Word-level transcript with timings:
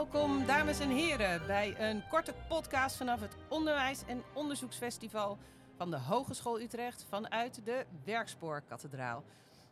Welkom, 0.00 0.46
dames 0.46 0.80
en 0.80 0.90
heren, 0.90 1.46
bij 1.46 1.74
een 1.78 2.08
korte 2.08 2.34
podcast 2.48 2.96
vanaf 2.96 3.20
het 3.20 3.36
Onderwijs- 3.48 4.04
en 4.06 4.22
Onderzoeksfestival 4.32 5.38
van 5.76 5.90
de 5.90 5.98
Hogeschool 5.98 6.60
Utrecht 6.60 7.06
vanuit 7.08 7.64
de 7.64 7.86
Werkspoorkathedraal. 8.04 9.24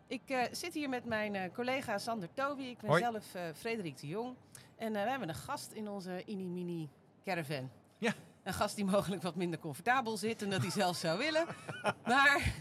Ik 0.06 0.22
uh, 0.26 0.42
zit 0.50 0.74
hier 0.74 0.88
met 0.88 1.04
mijn 1.04 1.34
uh, 1.34 1.42
collega 1.54 1.98
Sander 1.98 2.28
Toby. 2.34 2.62
Ik 2.62 2.78
ben 2.78 2.90
Hoi. 2.90 3.02
zelf 3.02 3.34
uh, 3.34 3.42
Frederik 3.54 4.00
de 4.00 4.06
Jong. 4.06 4.36
En 4.76 4.92
we 4.92 4.98
hebben 4.98 5.28
een 5.28 5.34
gast 5.34 5.72
in 5.72 5.88
onze 5.88 6.24
Inimini 6.24 6.88
Caravan. 7.24 7.70
Ja. 7.98 8.12
Een 8.42 8.54
gast 8.54 8.76
die 8.76 8.84
mogelijk 8.84 9.22
wat 9.22 9.34
minder 9.36 9.58
comfortabel 9.58 10.16
zit 10.16 10.42
en 10.42 10.50
dat 10.50 10.60
hij 10.60 10.70
zelf 10.70 10.96
zou 10.96 11.18
willen. 11.18 11.46
Maar 12.04 12.54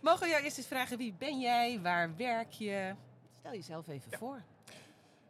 mogen 0.00 0.20
we 0.20 0.28
jou 0.28 0.42
eerst 0.42 0.58
eens 0.58 0.66
vragen, 0.66 0.98
wie 0.98 1.14
ben 1.18 1.40
jij? 1.40 1.80
Waar 1.80 2.16
werk 2.16 2.52
je? 2.52 2.94
Stel 3.38 3.52
jezelf 3.52 3.88
even 3.88 4.10
Ja. 4.10 4.18
voor. 4.18 4.42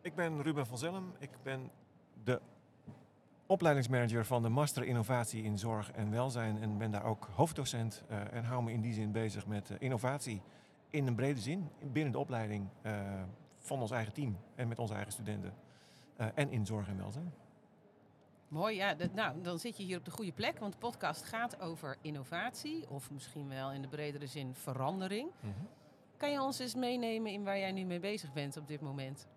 Ik 0.02 0.14
ben 0.14 0.42
Ruben 0.42 0.66
van 0.66 0.78
Zellem. 0.78 1.12
Ik 1.18 1.30
ben 1.42 1.70
de 2.24 2.40
opleidingsmanager 3.46 4.26
van 4.26 4.42
de 4.42 4.48
Master 4.48 4.84
Innovatie 4.84 5.42
in 5.42 5.58
Zorg 5.58 5.92
en 5.92 6.10
Welzijn. 6.10 6.58
En 6.58 6.78
ben 6.78 6.90
daar 6.90 7.04
ook 7.04 7.28
hoofddocent. 7.34 8.04
eh, 8.08 8.32
en 8.32 8.44
hou 8.44 8.62
me 8.62 8.72
in 8.72 8.80
die 8.80 8.92
zin 8.92 9.12
bezig 9.12 9.46
met 9.46 9.70
eh, 9.70 9.76
innovatie 9.80 10.42
in 10.90 11.06
een 11.06 11.14
brede 11.14 11.40
zin. 11.40 11.70
Binnen 11.92 12.12
de 12.12 12.18
opleiding 12.18 12.68
eh, 12.82 13.22
van 13.58 13.80
ons 13.80 13.90
eigen 13.90 14.12
team 14.12 14.38
en 14.54 14.68
met 14.68 14.78
onze 14.78 14.94
eigen 14.94 15.12
studenten. 15.12 15.54
En 16.34 16.50
in 16.50 16.66
zorg 16.66 16.88
en 16.88 16.96
welzijn. 16.96 17.32
Mooi, 18.48 18.76
ja. 18.76 18.96
nou, 19.14 19.42
dan 19.42 19.58
zit 19.58 19.76
je 19.76 19.82
hier 19.82 19.98
op 19.98 20.04
de 20.04 20.10
goede 20.10 20.32
plek, 20.32 20.58
want 20.58 20.72
de 20.72 20.78
podcast 20.78 21.24
gaat 21.24 21.60
over 21.60 21.96
innovatie, 22.00 22.90
of 22.90 23.10
misschien 23.10 23.48
wel 23.48 23.72
in 23.72 23.82
de 23.82 23.88
bredere 23.88 24.26
zin 24.26 24.54
verandering. 24.54 25.30
Kan 26.16 26.30
je 26.32 26.42
ons 26.42 26.58
eens 26.58 26.74
meenemen 26.74 27.32
in 27.32 27.44
waar 27.44 27.58
jij 27.58 27.72
nu 27.72 27.84
mee 27.84 28.00
bezig 28.00 28.32
bent 28.32 28.56
op 28.56 28.68
dit 28.68 28.80
moment? 28.80 29.28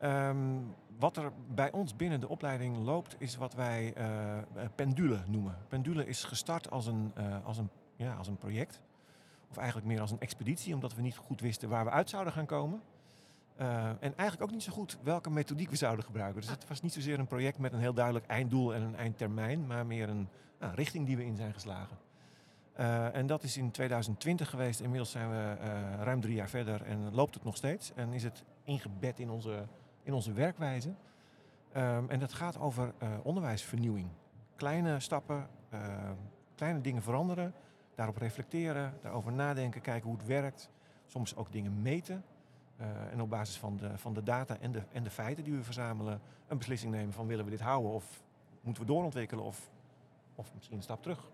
Ehm, 0.00 0.58
wat 0.98 1.16
er 1.16 1.32
bij 1.54 1.72
ons 1.72 1.96
binnen 1.96 2.20
de 2.20 2.28
opleiding 2.28 2.76
loopt, 2.76 3.16
is 3.18 3.36
wat 3.36 3.54
wij 3.54 3.92
eh, 3.94 4.38
eh, 4.38 4.44
pendule 4.74 5.18
noemen. 5.26 5.56
Pendule 5.68 6.06
is 6.06 6.24
gestart 6.24 6.70
als 6.70 6.86
een, 6.86 7.12
eh, 7.14 7.44
als, 7.44 7.58
een, 7.58 7.70
ja, 7.96 8.14
als 8.14 8.26
een 8.26 8.36
project. 8.36 8.80
Of 9.50 9.56
eigenlijk 9.56 9.86
meer 9.86 10.00
als 10.00 10.10
een 10.10 10.20
expeditie, 10.20 10.74
omdat 10.74 10.94
we 10.94 11.02
niet 11.02 11.16
goed 11.16 11.40
wisten 11.40 11.68
waar 11.68 11.84
we 11.84 11.90
uit 11.90 12.10
zouden 12.10 12.32
gaan 12.32 12.46
komen. 12.46 12.82
En 14.00 14.16
eigenlijk 14.16 14.42
ook 14.42 14.50
niet 14.50 14.62
zo 14.62 14.72
goed 14.72 14.98
welke 15.02 15.30
methodiek 15.30 15.70
we 15.70 15.76
zouden 15.76 16.04
gebruiken. 16.04 16.40
Dus 16.40 16.50
het 16.50 16.68
was 16.68 16.82
niet 16.82 16.92
zozeer 16.92 17.18
een 17.18 17.26
project 17.26 17.58
met 17.58 17.72
een 17.72 17.78
heel 17.78 17.94
duidelijk 17.94 18.26
einddoel 18.26 18.74
en 18.74 18.82
een 18.82 18.96
eindtermijn, 18.96 19.66
maar 19.66 19.86
meer 19.86 20.08
een 20.08 20.28
richting 20.58 21.06
die 21.06 21.16
we 21.16 21.24
in 21.24 21.36
zijn 21.36 21.52
geslagen. 21.52 21.96
En 23.12 23.26
dat 23.26 23.42
is 23.42 23.56
in 23.56 23.70
2020 23.70 24.50
geweest. 24.50 24.80
Inmiddels 24.80 25.10
zijn 25.10 25.30
we 25.30 25.54
ruim 26.02 26.20
drie 26.20 26.34
jaar 26.34 26.48
verder 26.48 26.82
en 26.82 27.14
loopt 27.14 27.34
het 27.34 27.44
nog 27.44 27.56
steeds. 27.56 27.92
En 27.94 28.12
is 28.12 28.22
het 28.22 28.44
ingebed 28.64 29.18
in 29.18 29.30
onze, 29.30 29.66
in 30.02 30.12
onze 30.12 30.32
werkwijze. 30.32 30.94
Ehm, 31.72 32.04
en 32.08 32.18
dat 32.18 32.32
gaat 32.32 32.58
over 32.58 32.92
eh, 32.98 33.08
onderwijsvernieuwing. 33.22 34.08
Kleine 34.56 35.00
stappen, 35.00 35.48
eh, 35.68 36.10
kleine 36.54 36.80
dingen 36.80 37.02
veranderen, 37.02 37.54
daarop 37.94 38.16
reflecteren, 38.16 38.94
daarover 39.02 39.32
nadenken, 39.32 39.80
kijken 39.80 40.08
hoe 40.08 40.18
het 40.18 40.26
werkt. 40.26 40.70
Soms 41.06 41.36
ook 41.36 41.52
dingen 41.52 41.82
meten. 41.82 42.24
Eh, 42.76 43.12
en 43.12 43.20
op 43.20 43.30
basis 43.30 43.58
van 43.58 43.76
de, 43.76 43.98
van 43.98 44.14
de 44.14 44.22
data 44.22 44.58
en 44.60 44.72
de, 44.72 44.82
en 44.92 45.02
de 45.02 45.10
feiten 45.10 45.44
die 45.44 45.52
we 45.52 45.62
verzamelen, 45.62 46.20
een 46.48 46.58
beslissing 46.58 46.92
nemen 46.92 47.12
van 47.12 47.26
willen 47.26 47.44
we 47.44 47.50
dit 47.50 47.60
houden 47.60 47.90
of 47.90 48.22
moeten 48.60 48.82
we 48.82 48.88
doorontwikkelen 48.88 49.44
of, 49.44 49.70
of 50.34 50.54
misschien 50.54 50.76
een 50.76 50.82
stap 50.82 51.02
terug. 51.02 51.30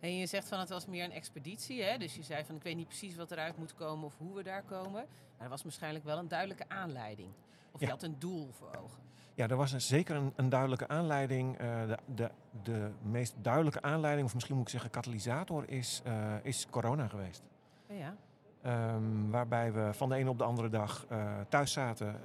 En 0.00 0.16
je 0.16 0.26
zegt 0.26 0.48
van 0.48 0.58
het 0.58 0.68
was 0.68 0.86
meer 0.86 1.04
een 1.04 1.12
expeditie, 1.12 1.82
hè? 1.82 1.98
dus 1.98 2.14
je 2.14 2.22
zei 2.22 2.44
van 2.44 2.54
ik 2.54 2.62
weet 2.62 2.76
niet 2.76 2.86
precies 2.86 3.16
wat 3.16 3.30
eruit 3.30 3.56
moet 3.58 3.74
komen 3.74 4.04
of 4.04 4.16
hoe 4.18 4.34
we 4.34 4.42
daar 4.42 4.62
komen. 4.62 4.92
Maar 5.36 5.44
er 5.44 5.48
was 5.48 5.62
waarschijnlijk 5.62 6.04
wel 6.04 6.18
een 6.18 6.28
duidelijke 6.28 6.64
aanleiding. 6.68 7.28
Of 7.72 7.80
je 7.80 7.86
Ja. 7.86 7.92
had 7.92 8.02
een 8.02 8.16
doel 8.18 8.48
voor 8.52 8.68
ogen. 8.82 8.98
Ja, 9.34 9.48
er 9.48 9.56
was 9.56 9.72
een, 9.72 9.80
zeker 9.80 10.16
een, 10.16 10.32
een 10.36 10.48
duidelijke 10.48 10.88
aanleiding. 10.88 11.58
Eh, 11.58 11.82
de, 11.86 11.98
de, 12.14 12.30
de 12.62 12.90
meest 13.02 13.34
duidelijke 13.42 13.82
aanleiding, 13.82 14.26
of 14.26 14.34
misschien 14.34 14.56
moet 14.56 14.64
ik 14.64 14.70
zeggen 14.70 14.90
katalysator, 14.90 15.68
is, 15.68 16.00
eh, 16.04 16.34
is 16.42 16.66
corona 16.70 17.08
geweest. 17.08 17.42
Ja, 17.88 17.94
ja. 17.94 18.16
Ehm, 18.62 19.30
waarbij 19.30 19.72
we 19.72 19.90
van 19.92 20.08
de 20.08 20.14
ene 20.14 20.30
op 20.30 20.38
de 20.38 20.44
andere 20.44 20.68
dag 20.68 21.06
eh, 21.08 21.40
thuis 21.48 21.72
zaten 21.72 22.20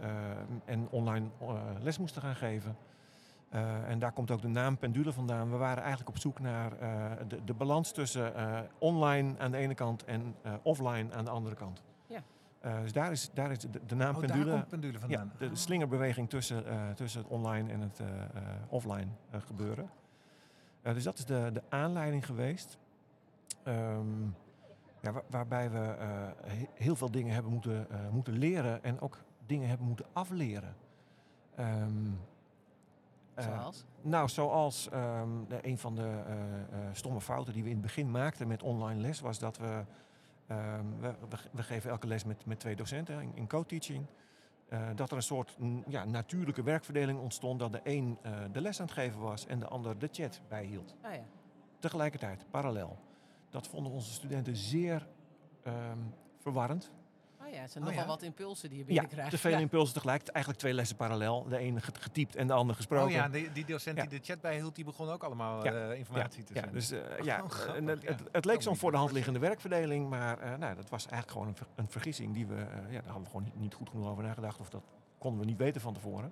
en 0.65 0.87
online 0.89 1.27
les 1.81 1.97
moesten 1.97 2.21
gaan 2.21 2.35
geven. 2.35 2.77
Eh, 3.49 3.89
en 3.89 3.99
daar 3.99 4.11
komt 4.11 4.31
ook 4.31 4.41
de 4.41 4.47
naam 4.47 4.77
Pendule 4.77 5.13
vandaan. 5.13 5.49
We 5.51 5.57
waren 5.57 5.79
eigenlijk 5.83 6.09
op 6.09 6.17
zoek 6.17 6.39
naar 6.39 6.79
eh, 6.79 7.11
de, 7.27 7.43
de 7.43 7.53
balans 7.53 7.91
tussen 7.91 8.35
eh, 8.35 8.59
online 8.79 9.33
aan 9.39 9.51
de 9.51 9.57
ene 9.57 9.73
kant 9.73 10.03
en 10.03 10.35
eh, 10.41 10.53
offline 10.63 11.13
aan 11.13 11.25
de 11.25 11.31
andere 11.31 11.55
kant. 11.55 11.83
Ja. 12.07 12.23
Eh, 12.59 12.81
dus 12.81 12.91
daar 12.93 13.11
is, 13.11 13.29
daar 13.33 13.51
is 13.51 13.59
de, 13.59 13.69
de 13.85 13.95
naam 13.95 14.15
Oh, 14.15 14.21
daar 14.21 14.29
Pendule. 14.29 14.51
komt 14.51 14.67
pendule 14.67 14.99
vandaan. 14.99 15.31
Ja, 15.33 15.37
de, 15.37 15.49
de 15.49 15.55
slingerbeweging 15.55 16.29
tussen, 16.29 16.65
eh, 16.67 16.89
tussen 16.89 17.21
het 17.21 17.29
online 17.29 17.71
en 17.71 17.81
het 17.81 17.99
eh, 17.99 18.07
eh, 18.23 18.27
offline 18.69 19.07
gebeuren. 19.31 19.89
Dus 20.81 21.03
dat 21.03 21.17
is 21.17 21.25
de, 21.25 21.49
de 21.53 21.61
aanleiding 21.69 22.25
geweest. 22.25 22.77
Ehm, 23.63 24.23
ja, 25.01 25.11
waar- 25.11 25.23
waarbij 25.29 25.71
we 25.71 25.77
eh, 25.79 26.07
he- 26.45 26.67
heel 26.73 26.95
veel 26.95 27.11
dingen 27.11 27.33
hebben 27.33 27.51
moeten, 27.51 27.89
eh, 27.89 28.09
moeten 28.11 28.33
leren 28.37 28.83
en 28.83 28.99
ook 29.01 29.17
dingen 29.45 29.67
hebben 29.69 29.87
moeten 29.87 30.05
afleren. 30.13 30.75
Ehm, 31.55 31.89
eh, 33.35 33.45
Zoals? 33.45 33.85
nou, 34.01 34.29
zoals 34.29 34.89
ehm, 34.89 35.29
de- 35.47 35.67
een 35.67 35.77
van 35.77 35.95
de 35.95 36.01
eh, 36.01 36.33
eh, 36.33 36.89
stomme 36.91 37.21
fouten 37.21 37.53
die 37.53 37.63
we 37.63 37.69
in 37.69 37.75
het 37.75 37.85
begin 37.85 38.11
maakten 38.11 38.47
met 38.47 38.63
online 38.63 39.01
les 39.01 39.19
was 39.19 39.39
dat 39.39 39.57
we, 39.57 39.83
ehm, 40.47 40.85
we, 40.99 41.13
we, 41.51 41.63
geven 41.63 41.89
elke 41.89 42.07
les 42.07 42.23
met, 42.23 42.45
met 42.45 42.59
twee 42.59 42.75
docenten 42.75 43.21
in, 43.21 43.31
in 43.35 43.47
co-teaching. 43.47 44.05
Dat 44.95 45.09
er 45.09 45.15
een 45.15 45.23
soort 45.23 45.57
ja, 45.87 46.05
natuurlijke 46.05 46.63
werkverdeling 46.63 47.19
ontstond 47.19 47.59
dat 47.59 47.71
de 47.71 47.79
een 47.83 48.17
de 48.51 48.61
les 48.61 48.79
aan 48.79 48.85
het 48.85 48.95
geven 48.95 49.19
was 49.19 49.45
en 49.45 49.59
de 49.59 49.67
ander 49.67 49.97
de 49.99 50.09
chat 50.11 50.41
bijhield. 50.47 50.95
Ah 51.01 51.13
ja. 51.13 51.23
Tegelijkertijd, 51.79 52.45
parallel. 52.51 52.97
Dat 53.49 53.67
vonden 53.67 53.91
onze 53.91 54.11
studenten 54.11 54.55
zeer 54.55 55.07
ehm, 55.63 55.97
verwarrend. 56.37 56.91
Ja, 57.65 57.71
het 57.71 57.83
zijn 57.83 57.83
Oh 57.83 57.89
nogal 57.89 58.05
ja. 58.05 58.07
wat 58.15 58.21
impulsen 58.21 58.69
die 58.69 58.77
je 58.77 58.83
Ja, 58.85 58.91
binnenkrijgt. 58.91 59.31
te 59.31 59.37
veel 59.37 59.51
Ja. 59.51 59.57
impulsen 59.57 59.93
tegelijk. 59.93 60.27
Eigenlijk 60.27 60.57
twee 60.63 60.73
lessen 60.73 60.95
parallel. 60.95 61.43
De 61.47 61.57
ene 61.57 61.81
get- 61.81 61.97
getypt 62.01 62.35
en 62.35 62.47
de 62.47 62.53
ander 62.53 62.75
gesproken. 62.75 63.05
Oh 63.07 63.11
ja, 63.11 63.29
die, 63.29 63.51
die 63.51 63.65
docent 63.65 63.97
Ja. 63.97 64.05
die 64.05 64.19
de 64.19 64.25
chat 64.25 64.41
bijhield, 64.41 64.75
die 64.75 64.85
begon 64.85 65.09
ook 65.09 65.23
allemaal 65.23 65.63
Ja. 65.65 65.71
eh, 65.89 65.97
informatie 65.97 66.43
te 66.43 66.53
Ja, 66.53 66.59
zenden. 66.59 66.79
dus 66.79 66.91
eh, 66.91 66.99
ja, 67.23 67.41
Oh, 67.43 67.49
grappig, 67.49 67.85
het, 67.85 68.01
ja. 68.01 68.07
het, 68.09 68.21
het 68.31 68.45
leek 68.45 68.61
zo'n 68.61 68.75
voor 68.75 68.91
de 68.91 68.97
hand 68.97 69.11
liggende 69.11 69.39
werkverdeling, 69.39 70.09
maar 70.09 70.39
eh, 70.39 70.55
nou, 70.57 70.75
dat 70.75 70.89
was 70.89 71.01
eigenlijk 71.07 71.31
gewoon 71.31 71.47
een, 71.47 71.55
ver- 71.55 71.67
een 71.75 71.89
vergissing 71.89 72.33
die 72.33 72.45
we, 72.47 72.55
eh, 72.55 72.61
ja, 72.91 73.01
daar 73.01 73.03
hadden 73.03 73.23
we 73.23 73.29
gewoon 73.29 73.43
niet, 73.43 73.55
niet 73.59 73.73
goed 73.73 73.89
genoeg 73.89 74.07
over 74.09 74.23
nagedacht 74.23 74.59
of 74.59 74.69
dat 74.69 74.83
konden 75.17 75.39
we 75.39 75.45
niet 75.45 75.57
weten 75.57 75.81
van 75.81 75.93
tevoren. 75.93 76.31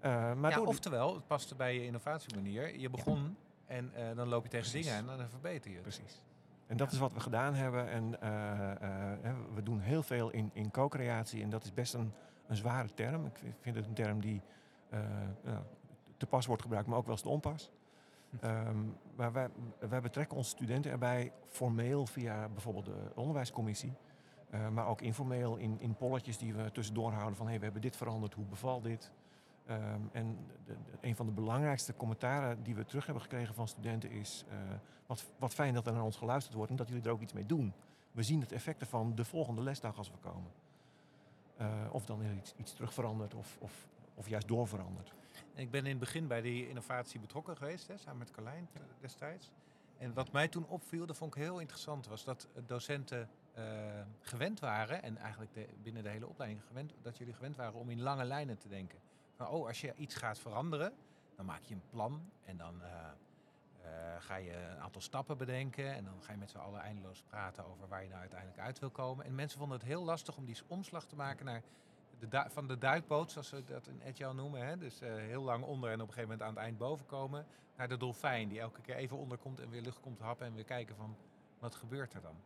Eh, 0.00 0.32
maar 0.34 0.50
ja, 0.50 0.60
oftewel, 0.60 1.14
het 1.14 1.26
paste 1.26 1.54
bij 1.54 1.74
je 1.74 1.84
innovatiemanier. 1.84 2.78
Je 2.78 2.90
begon 2.90 3.36
en 3.66 3.90
eh, 3.94 4.16
dan 4.16 4.28
loop 4.28 4.42
je 4.42 4.48
tegen 4.50 4.70
Precies. 4.70 4.86
dingen 4.92 5.10
en 5.10 5.16
dan 5.18 5.28
verbeter 5.28 5.70
je. 5.70 5.76
het. 5.76 5.82
Precies. 5.84 6.20
En 6.72 6.78
dat 6.78 6.92
is 6.92 6.98
wat 6.98 7.12
we 7.12 7.20
gedaan 7.20 7.54
hebben. 7.54 7.88
En 7.88 8.20
eh, 8.20 8.70
eh, 8.70 9.36
we 9.54 9.62
doen 9.62 9.80
heel 9.80 10.02
veel 10.02 10.30
in, 10.30 10.50
in 10.52 10.70
co-creatie. 10.70 11.42
En 11.42 11.50
dat 11.50 11.64
is 11.64 11.74
best 11.74 11.94
een, 11.94 12.12
een 12.46 12.56
zware 12.56 12.94
term. 12.94 13.26
Ik 13.26 13.38
vind 13.60 13.76
het 13.76 13.86
een 13.86 13.94
term 13.94 14.20
die 14.20 14.42
eh, 14.88 15.00
te 16.16 16.26
pas 16.26 16.46
wordt 16.46 16.62
gebruikt, 16.62 16.88
maar 16.88 16.98
ook 16.98 17.04
wel 17.04 17.12
eens 17.12 17.22
te 17.22 17.28
onpas. 17.28 17.70
Ehm, 18.40 18.78
maar 19.16 19.32
wij, 19.32 19.48
wij 19.78 20.00
betrekken 20.00 20.36
onze 20.36 20.50
studenten 20.50 20.90
erbij 20.90 21.32
formeel 21.48 22.06
via 22.06 22.48
bijvoorbeeld 22.48 22.84
de 22.84 23.12
onderwijscommissie. 23.14 23.92
Maar 24.72 24.86
ook 24.86 25.00
informeel 25.00 25.56
in, 25.56 25.80
in 25.80 25.94
polletjes 25.94 26.38
die 26.38 26.54
we 26.54 26.72
tussendoor 26.72 27.12
houden 27.12 27.36
van 27.36 27.46
hey, 27.46 27.58
we 27.58 27.64
hebben 27.64 27.82
dit 27.82 27.96
veranderd, 27.96 28.34
hoe 28.34 28.44
bevalt 28.44 28.84
dit? 28.84 29.12
Ehm, 29.66 30.00
en 30.12 30.38
de- 30.64 30.76
een 31.00 31.16
van 31.16 31.26
de 31.26 31.32
belangrijkste 31.32 31.94
commentaren 31.94 32.62
die 32.62 32.74
we 32.74 32.84
terug 32.84 33.04
hebben 33.04 33.22
gekregen 33.22 33.54
van 33.54 33.68
studenten 33.68 34.10
is... 34.10 34.44
eh, 34.48 34.56
wat, 35.06 35.24
wat 35.38 35.54
fijn 35.54 35.74
dat 35.74 35.86
er 35.86 35.92
naar 35.92 36.02
ons 36.04 36.16
geluisterd 36.16 36.54
wordt 36.56 36.70
en 36.70 36.76
dat 36.76 36.88
jullie 36.88 37.02
er 37.04 37.10
ook 37.10 37.20
iets 37.20 37.32
mee 37.32 37.46
doen. 37.46 37.72
We 38.12 38.22
zien 38.22 38.40
het 38.40 38.52
effect 38.52 38.80
ervan 38.80 39.14
de 39.14 39.24
volgende 39.24 39.62
lesdag 39.62 39.96
als 39.98 40.10
we 40.10 40.16
komen. 40.20 40.50
Eh, 41.56 41.66
of 41.90 42.04
dan 42.06 42.22
iets, 42.36 42.54
iets 42.56 42.72
terug 42.72 42.92
verandert 42.94 43.34
of, 43.34 43.56
of, 43.60 43.88
of 44.14 44.28
juist 44.28 44.48
doorverandert. 44.48 45.12
Ik 45.54 45.70
ben 45.70 45.80
in 45.84 45.90
het 45.90 45.98
begin 45.98 46.26
bij 46.26 46.40
die 46.40 46.68
innovatie 46.68 47.20
betrokken 47.20 47.56
geweest, 47.56 47.88
hè, 47.88 47.96
samen 47.98 48.18
met 48.18 48.30
Carlijn 48.30 48.68
t- 48.72 48.80
destijds. 49.00 49.50
En 49.98 50.14
wat 50.14 50.32
mij 50.32 50.48
toen 50.48 50.66
opviel, 50.68 51.06
dat 51.06 51.16
vond 51.16 51.34
ik 51.36 51.42
heel 51.42 51.58
interessant, 51.58 52.06
was 52.06 52.24
dat 52.24 52.48
eh, 52.54 52.62
docenten 52.66 53.28
eh, 53.54 53.64
gewend 54.20 54.60
waren, 54.60 55.02
en 55.02 55.16
eigenlijk 55.16 55.52
binnen 55.82 56.02
de 56.02 56.08
hele 56.08 56.26
opleiding 56.28 56.62
gewend, 56.66 56.94
dat 57.02 57.18
jullie 57.18 57.34
gewend 57.34 57.56
waren 57.56 57.74
om 57.80 57.90
in 57.90 58.00
lange 58.00 58.24
lijnen 58.24 58.58
te 58.58 58.68
denken. 58.68 58.98
Van, 59.36 59.48
oh, 59.48 59.66
als 59.66 59.80
je 59.80 59.94
iets 59.94 60.14
gaat 60.14 60.38
veranderen, 60.38 60.92
dan 61.36 61.46
maak 61.46 61.62
je 61.62 61.74
een 61.74 61.88
plan 61.90 62.30
en 62.44 62.56
dan 62.56 62.82
eh, 62.82 62.90
eh, 63.82 64.22
ga 64.22 64.36
je 64.36 64.56
een 64.56 64.80
aantal 64.80 65.00
stappen 65.00 65.38
bedenken 65.38 65.94
en 65.94 66.04
dan 66.04 66.22
ga 66.22 66.32
je 66.32 66.38
met 66.38 66.50
z'n 66.50 66.58
allen 66.58 66.80
eindeloos 66.80 67.22
praten 67.22 67.66
over 67.66 67.88
waar 67.88 68.02
je 68.02 68.08
nou 68.08 68.20
uiteindelijk 68.20 68.60
uit 68.60 68.78
wil 68.78 68.90
komen. 68.90 69.24
En 69.24 69.34
mensen 69.34 69.58
vonden 69.58 69.78
het 69.78 69.86
heel 69.86 70.04
lastig 70.04 70.36
om 70.36 70.44
die 70.44 70.56
omslag 70.66 71.06
te 71.06 71.16
maken 71.16 71.44
naar 71.44 71.62
de 72.18 72.44
van 72.48 72.66
de 72.66 72.78
duikboot, 72.78 73.30
zoals 73.30 73.48
ze 73.48 73.64
dat 73.64 73.86
in 73.86 74.02
Agile 74.06 74.34
noemen. 74.34 74.66
Hè? 74.66 74.78
Dus 74.78 75.00
eh, 75.00 75.14
heel 75.14 75.42
lang 75.42 75.64
onder 75.64 75.90
en 75.90 76.00
op 76.00 76.08
een 76.08 76.14
gegeven 76.14 76.30
moment 76.30 76.42
aan 76.42 76.54
het 76.54 76.64
eind 76.64 76.78
boven 76.78 77.06
komen. 77.06 77.46
Naar 77.76 77.88
de 77.88 77.96
dolfijn, 77.96 78.48
die 78.48 78.60
elke 78.60 78.80
keer 78.80 78.94
even 78.94 79.16
onder 79.16 79.38
komt 79.38 79.60
en 79.60 79.70
weer 79.70 79.82
lucht 79.82 80.00
komt 80.00 80.18
happen. 80.18 80.46
En 80.46 80.54
weer 80.54 80.64
kijken 80.64 80.96
van, 80.96 81.16
wat 81.58 81.74
gebeurt 81.74 82.14
er 82.14 82.20
dan? 82.20 82.36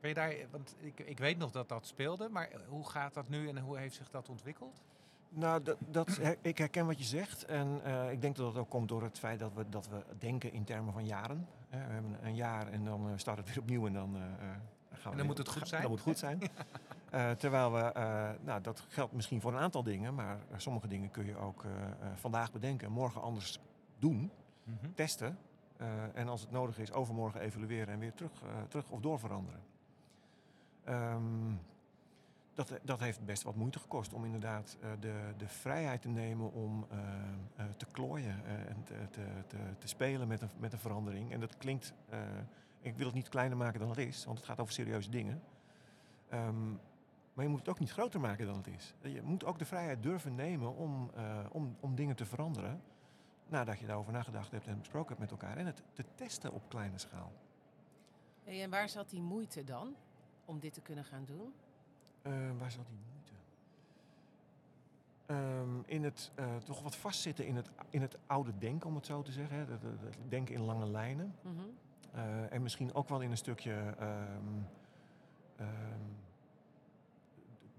Kan 0.00 0.08
je 0.08 0.14
daar, 0.14 0.34
want 0.50 0.76
ik, 0.78 1.00
ik 1.00 1.18
weet 1.18 1.38
nog 1.38 1.50
dat 1.50 1.68
dat 1.68 1.86
speelde, 1.86 2.28
maar 2.28 2.50
hoe 2.68 2.88
gaat 2.88 3.14
dat 3.14 3.28
nu 3.28 3.48
en 3.48 3.58
hoe 3.58 3.78
heeft 3.78 3.94
zich 3.94 4.10
dat 4.10 4.28
ontwikkeld? 4.28 4.82
Nou, 5.38 5.62
dat, 5.62 5.76
dat, 5.78 6.20
ik 6.40 6.58
herken 6.58 6.86
wat 6.86 6.98
je 6.98 7.04
zegt. 7.04 7.44
En 7.44 7.80
eh, 7.84 8.10
ik 8.10 8.20
denk 8.20 8.36
dat 8.36 8.52
dat 8.52 8.62
ook 8.62 8.70
komt 8.70 8.88
door 8.88 9.02
het 9.02 9.18
feit 9.18 9.38
dat 9.38 9.52
we, 9.54 9.68
dat 9.68 9.88
we 9.88 10.04
denken 10.18 10.52
in 10.52 10.64
termen 10.64 10.92
van 10.92 11.04
jaren. 11.06 11.46
We 11.70 11.76
hebben 11.76 12.16
een 12.22 12.34
jaar 12.34 12.68
en 12.68 12.84
dan 12.84 13.08
eh, 13.08 13.12
start 13.16 13.38
het 13.38 13.48
weer 13.48 13.58
opnieuw 13.58 13.86
en 13.86 13.92
dan, 13.92 14.16
eh, 14.16 14.22
gaan 14.22 14.58
we 14.92 15.02
dan 15.02 15.14
weer- 15.16 15.24
moet 15.24 15.38
het 15.38 15.48
goed 15.48 15.68
zijn. 15.68 15.80
Dan 15.82 15.90
moet 15.90 15.98
het 16.04 16.08
goed 16.08 16.18
zijn. 16.18 16.40
Terwijl 17.38 17.72
we, 17.72 17.92
nou, 18.40 18.60
dat 18.60 18.84
geldt 18.88 19.12
misschien 19.12 19.40
voor 19.40 19.52
een 19.52 19.58
aantal 19.60 19.82
dingen, 19.82 20.14
maar 20.14 20.38
sommige 20.56 20.88
dingen 20.88 21.10
kun 21.10 21.24
je 21.26 21.36
ook 21.36 21.64
vandaag 22.14 22.52
bedenken, 22.52 22.90
morgen 22.92 23.20
anders 23.22 23.58
doen, 23.98 24.30
Mhm. 24.64 24.92
testen. 24.94 25.38
en 26.14 26.28
als 26.28 26.40
het 26.40 26.50
nodig 26.50 26.78
is, 26.78 26.92
overmorgen 26.92 27.40
evalueren 27.40 27.94
en 27.94 27.98
weer 28.00 28.14
terug, 28.14 28.32
terug 28.68 28.90
of 28.90 29.00
doorveranderen. 29.00 29.60
Ehm, 30.84 31.52
dat, 32.56 32.72
dat 32.82 33.00
heeft 33.00 33.24
best 33.24 33.42
wat 33.42 33.54
moeite 33.54 33.78
gekost 33.78 34.12
om 34.12 34.24
inderdaad 34.24 34.76
eh, 34.80 34.90
de, 35.00 35.34
de 35.36 35.48
vrijheid 35.48 36.02
te 36.02 36.08
nemen 36.08 36.52
om 36.52 36.86
eh, 36.90 36.98
eh, 37.56 37.66
te 37.76 37.86
klooien 37.86 38.44
eh, 38.44 38.52
en 38.52 38.82
te, 38.84 38.94
te, 39.10 39.26
te, 39.46 39.56
te 39.78 39.88
spelen 39.88 40.28
met 40.28 40.40
een, 40.40 40.50
met 40.58 40.72
een 40.72 40.78
verandering. 40.78 41.32
En 41.32 41.40
dat 41.40 41.56
klinkt, 41.56 41.94
eh, 42.08 42.20
ik 42.80 42.96
wil 42.96 43.06
het 43.06 43.14
niet 43.14 43.28
kleiner 43.28 43.56
maken 43.56 43.80
dan 43.80 43.88
het 43.88 43.98
is, 43.98 44.24
want 44.24 44.38
het 44.38 44.46
gaat 44.46 44.60
over 44.60 44.72
serieuze 44.72 45.10
dingen. 45.10 45.42
Ehm, 46.28 46.70
maar 47.34 47.44
je 47.44 47.50
moet 47.50 47.58
het 47.58 47.68
ook 47.68 47.78
niet 47.78 47.92
groter 47.92 48.20
maken 48.20 48.46
dan 48.46 48.56
het 48.56 48.66
is. 48.66 48.94
Je 49.00 49.22
moet 49.22 49.44
ook 49.44 49.58
de 49.58 49.64
vrijheid 49.64 50.02
durven 50.02 50.34
nemen 50.34 50.74
om, 50.74 51.10
eh, 51.14 51.38
om, 51.50 51.76
om 51.80 51.94
dingen 51.94 52.16
te 52.16 52.26
veranderen. 52.26 52.82
Nadat 53.48 53.78
je 53.78 53.86
daarover 53.86 54.12
nagedacht 54.12 54.50
hebt 54.50 54.66
en 54.66 54.78
besproken 54.78 55.08
hebt 55.08 55.20
met 55.20 55.30
elkaar. 55.30 55.56
En 55.56 55.66
het 55.66 55.82
te 55.92 56.04
testen 56.14 56.52
op 56.52 56.68
kleine 56.68 56.98
schaal. 56.98 57.32
En 58.44 58.70
waar 58.70 58.88
zat 58.88 59.10
die 59.10 59.20
moeite 59.20 59.64
dan 59.64 59.94
om 60.44 60.58
dit 60.60 60.72
te 60.72 60.80
kunnen 60.80 61.04
gaan 61.04 61.24
doen? 61.24 61.54
Eh, 62.26 62.32
waar 62.58 62.70
zat 62.70 62.86
die 62.86 62.98
moeite? 63.12 63.32
Ehm, 65.26 65.80
in 65.86 66.04
het 66.04 66.30
eh, 66.34 66.56
toch 66.56 66.82
wat 66.82 66.96
vastzitten 66.96 67.46
in 67.46 67.56
het, 67.56 67.70
in 67.90 68.02
het 68.02 68.16
oude 68.26 68.58
denken, 68.58 68.88
om 68.88 68.94
het 68.94 69.06
zo 69.06 69.22
te 69.22 69.32
zeggen. 69.32 69.56
hè. 69.56 69.64
Denken 70.28 70.54
in 70.54 70.60
lange 70.60 70.86
lijnen. 70.86 71.34
Mhm. 71.42 71.54
Eh, 72.12 72.52
en 72.52 72.62
misschien 72.62 72.94
ook 72.94 73.08
wel 73.08 73.20
in 73.20 73.30
een 73.30 73.36
stukje 73.36 73.94
ehm, 73.98 74.62
ehm, 75.56 76.00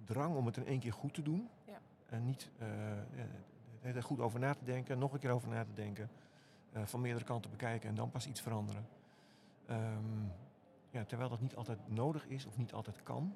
drang 0.06 0.36
om 0.36 0.46
het 0.46 0.58
in 0.58 0.66
één 0.66 0.80
keer 0.80 0.94
goed 0.94 1.14
te 1.14 1.22
doen. 1.22 1.50
Ja. 1.66 1.80
En 2.10 2.26
niet 2.26 2.50
eh, 2.58 3.96
er 3.96 4.04
goed 4.04 4.20
over 4.20 4.40
na 4.40 4.54
te 4.54 4.64
denken, 4.64 5.00
nog 5.00 5.14
een 5.14 5.20
keer 5.20 5.32
over 5.32 5.50
na 5.50 5.64
te 5.64 5.74
denken. 5.74 6.10
van 6.84 7.02
meerdere 7.02 7.26
kanten 7.26 7.52
bekijken 7.52 7.90
en 7.90 7.96
dan 7.96 8.12
pas 8.12 8.28
iets 8.28 8.42
veranderen. 8.42 8.88
Ehm, 9.66 10.26
ja, 10.90 11.04
terwijl 11.04 11.30
dat 11.30 11.42
niet 11.42 11.56
altijd 11.56 11.80
nodig 11.88 12.28
is 12.28 12.46
of 12.46 12.58
niet 12.58 12.74
altijd 12.74 13.04
kan. 13.04 13.36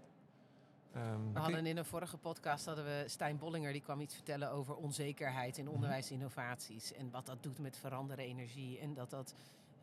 Ehm, 0.94 1.34
We 1.34 1.40
hadden 1.40 1.66
in 1.66 1.78
een 1.78 1.86
vorige 1.86 2.18
podcast 2.18 2.66
hadden 2.66 2.86
we 2.86 3.04
Stijn 3.08 3.38
Bollinger, 3.38 3.72
die 3.72 3.82
kwam 3.82 4.00
iets 4.00 4.14
vertellen 4.16 4.52
over 4.52 4.76
onzekerheid 4.76 5.58
in 5.58 5.64
Mhm. 5.66 5.74
onderwijsinnovaties. 5.74 6.94
En 6.94 7.12
wat 7.12 7.26
dat 7.26 7.44
doet 7.44 7.60
met 7.60 7.78
veranderen 7.78 8.26
energie. 8.26 8.80
En 8.80 8.94
dat 8.94 9.10
dat 9.10 9.34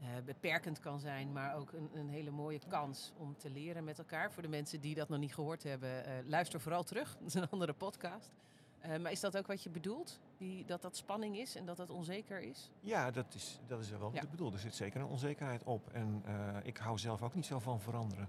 eh, 0.01 0.07
beperkend 0.25 0.81
kan 0.81 0.99
zijn, 1.01 1.33
maar 1.33 1.57
ook 1.57 1.73
een, 1.73 1.91
een 1.95 2.09
hele 2.09 2.31
mooie 2.31 2.61
kans 2.69 3.13
om 3.17 3.37
te 3.37 3.51
leren 3.51 3.85
met 3.85 3.99
elkaar. 3.99 4.33
Voor 4.33 4.43
de 4.43 4.49
mensen 4.49 4.81
die 4.81 4.95
dat 4.95 5.09
nog 5.09 5.19
niet 5.19 5.35
gehoord 5.35 5.63
hebben, 5.63 6.05
eh, 6.05 6.13
luister 6.25 6.61
vooral 6.61 6.83
terug. 6.83 7.17
Dat 7.19 7.27
is 7.29 7.35
een 7.35 7.49
andere 7.51 7.73
podcast. 7.73 8.33
Eh, 8.79 8.99
maar 8.99 9.11
is 9.13 9.21
dat 9.21 9.37
ook 9.37 9.47
wat 9.47 9.63
je 9.63 9.71
bedoelt? 9.71 10.19
Die, 10.37 10.65
dat 10.65 10.83
dat 10.83 10.97
spanning 10.97 11.39
is 11.39 11.57
en 11.57 11.67
dat 11.67 11.77
dat 11.77 11.91
onzeker 11.91 12.41
is? 12.41 12.71
Ja, 12.81 13.11
dat 13.11 13.35
is, 13.35 13.61
dat 13.67 13.81
is 13.81 13.91
wel 13.91 13.99
wat 13.99 14.13
Ja. 14.15 14.23
ik 14.23 14.31
bedoel. 14.31 14.53
Er 14.53 14.59
zit 14.59 14.75
zeker 14.75 15.01
een 15.01 15.07
onzekerheid 15.07 15.65
op. 15.65 15.89
En 15.93 16.23
eh, 16.25 16.57
ik 16.63 16.77
hou 16.77 16.99
zelf 16.99 17.23
ook 17.23 17.35
niet 17.35 17.47
zo 17.47 17.59
van 17.59 17.81
veranderen. 17.81 18.29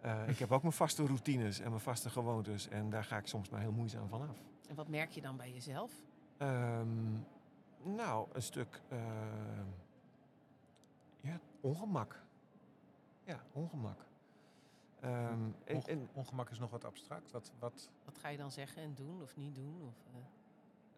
Eh, 0.00 0.28
ik 0.28 0.38
heb 0.38 0.52
ook 0.52 0.62
mijn 0.62 0.74
vaste 0.74 1.06
routines 1.06 1.58
en 1.60 1.68
mijn 1.68 1.80
vaste 1.80 2.10
gewoontes. 2.10 2.68
En 2.68 2.90
daar 2.90 3.04
ga 3.04 3.16
ik 3.16 3.26
soms 3.26 3.48
maar 3.48 3.60
heel 3.60 3.72
moeizaam 3.72 4.08
van 4.08 4.28
af. 4.28 4.38
En 4.68 4.74
wat 4.74 4.88
merk 4.88 5.10
je 5.10 5.20
dan 5.20 5.36
bij 5.36 5.52
jezelf? 5.52 5.92
Ehm, 6.36 7.12
nou, 7.82 8.28
een 8.32 8.42
stuk 8.42 8.80
ehm, 8.88 9.66
ja, 11.20 11.40
ongemak. 11.60 12.22
Ja, 13.24 13.40
ongemak. 13.52 14.06
Ehm, 15.00 15.32
en, 15.64 15.76
Onge- 15.76 15.86
en 15.86 16.08
ongemak 16.12 16.50
is 16.50 16.58
nog 16.58 16.70
wat 16.70 16.84
abstract. 16.84 17.30
Wat, 17.30 17.52
wat, 17.58 17.90
Wat 18.04 18.18
ga 18.18 18.28
je 18.28 18.36
dan 18.36 18.50
zeggen 18.52 18.82
en 18.82 18.94
doen 18.94 19.22
of 19.22 19.36
niet 19.36 19.54
doen? 19.54 19.82
Of, 19.88 19.94
eh, 20.14 20.20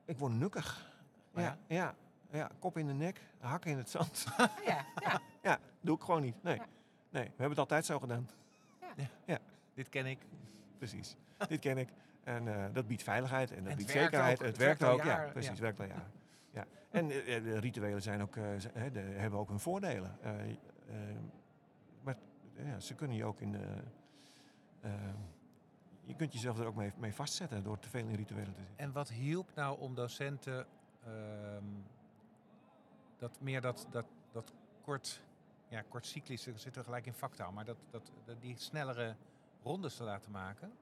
ik 0.05 0.19
word 0.19 0.33
nukkig. 0.33 0.95
Oh 1.35 1.41
ja, 1.43 1.59
ja, 1.67 1.95
ja, 2.31 2.51
kop 2.59 2.77
in 2.77 2.87
de 2.87 2.93
nek, 2.93 3.21
hakken 3.39 3.71
in 3.71 3.77
het 3.77 3.91
zand. 3.91 4.27
ah 4.37 4.49
ja, 4.67 4.85
ja. 4.97 5.21
ja, 5.51 5.59
doe 5.81 5.97
ik 5.97 6.03
gewoon 6.03 6.23
niet. 6.23 6.43
Nee. 6.43 6.57
Ja. 6.57 6.67
nee, 7.11 7.23
we 7.25 7.29
hebben 7.29 7.49
het 7.49 7.59
altijd 7.59 7.85
zo 7.87 7.99
gedaan. 7.99 8.29
Dit 9.75 9.89
ken 9.89 10.07
ik. 10.07 10.19
Precies. 10.79 11.17
Dit 11.49 11.61
ken 11.61 11.79
ik. 11.79 11.89
En 12.25 12.49
eh, 12.49 12.65
dat 12.73 12.87
biedt 12.87 13.03
veiligheid 13.03 13.51
en 13.53 13.65
dat 13.65 13.77
biedt 13.77 13.91
zekerheid. 13.91 14.39
ook. 14.39 14.45
Het 14.45 14.57
Het 14.57 14.57
werkt 14.57 14.85
ook. 14.85 15.03
Ja, 15.03 15.29
precies. 15.33 15.57
ja. 15.57 15.63
Werkt 15.63 15.81
al 15.81 15.87
jaren. 15.87 16.11
Ja. 16.51 16.67
En 16.91 17.11
eh, 17.11 17.37
eh, 17.37 17.45
de 17.45 17.59
rituelen 17.59 18.03
zijn 18.03 18.23
ook, 18.23 18.37
eh, 18.37 18.45
de, 18.93 18.99
hebben 19.01 19.39
ook 19.39 19.49
hun 19.49 19.61
voordelen. 19.61 20.19
Maar 22.03 22.17
ja, 22.65 22.81
ze 22.81 22.95
kunnen 22.95 23.17
je 23.17 23.25
ook 23.25 23.41
in. 23.41 23.55
eh, 24.81 24.91
je 26.05 26.15
kunt 26.17 26.33
jezelf 26.33 26.59
er 26.59 26.67
ook 26.67 26.75
mee, 26.75 26.93
mee 26.97 27.15
vastzetten 27.15 27.63
door 27.63 27.79
te 27.79 27.89
veel 27.89 28.07
in 28.09 28.15
rituelen 28.15 28.53
te 28.55 28.61
zitten. 28.61 28.77
En 28.77 28.93
wat 28.93 29.09
hielp 29.09 29.55
nou 29.55 29.79
om 29.81 29.95
docenten 29.95 30.67
ehm, 31.05 31.65
dat 33.19 33.41
meer 33.41 33.61
dat, 33.61 33.87
dat, 33.91 34.07
dat 34.33 34.53
kort, 34.83 35.23
ja, 35.71 35.83
kort 35.89 36.07
cyclisch, 36.07 36.47
er 36.47 36.59
zitten 36.59 36.81
we 36.81 36.87
gelijk 36.87 37.07
in 37.07 37.13
factaal, 37.15 37.53
maar 37.53 37.65
dat, 37.65 37.77
dat, 37.91 38.13
dat 38.25 38.41
die 38.41 38.57
snellere 38.59 39.17
rondes 39.63 39.97
te 39.97 40.03
laten 40.05 40.31
maken? 40.31 40.73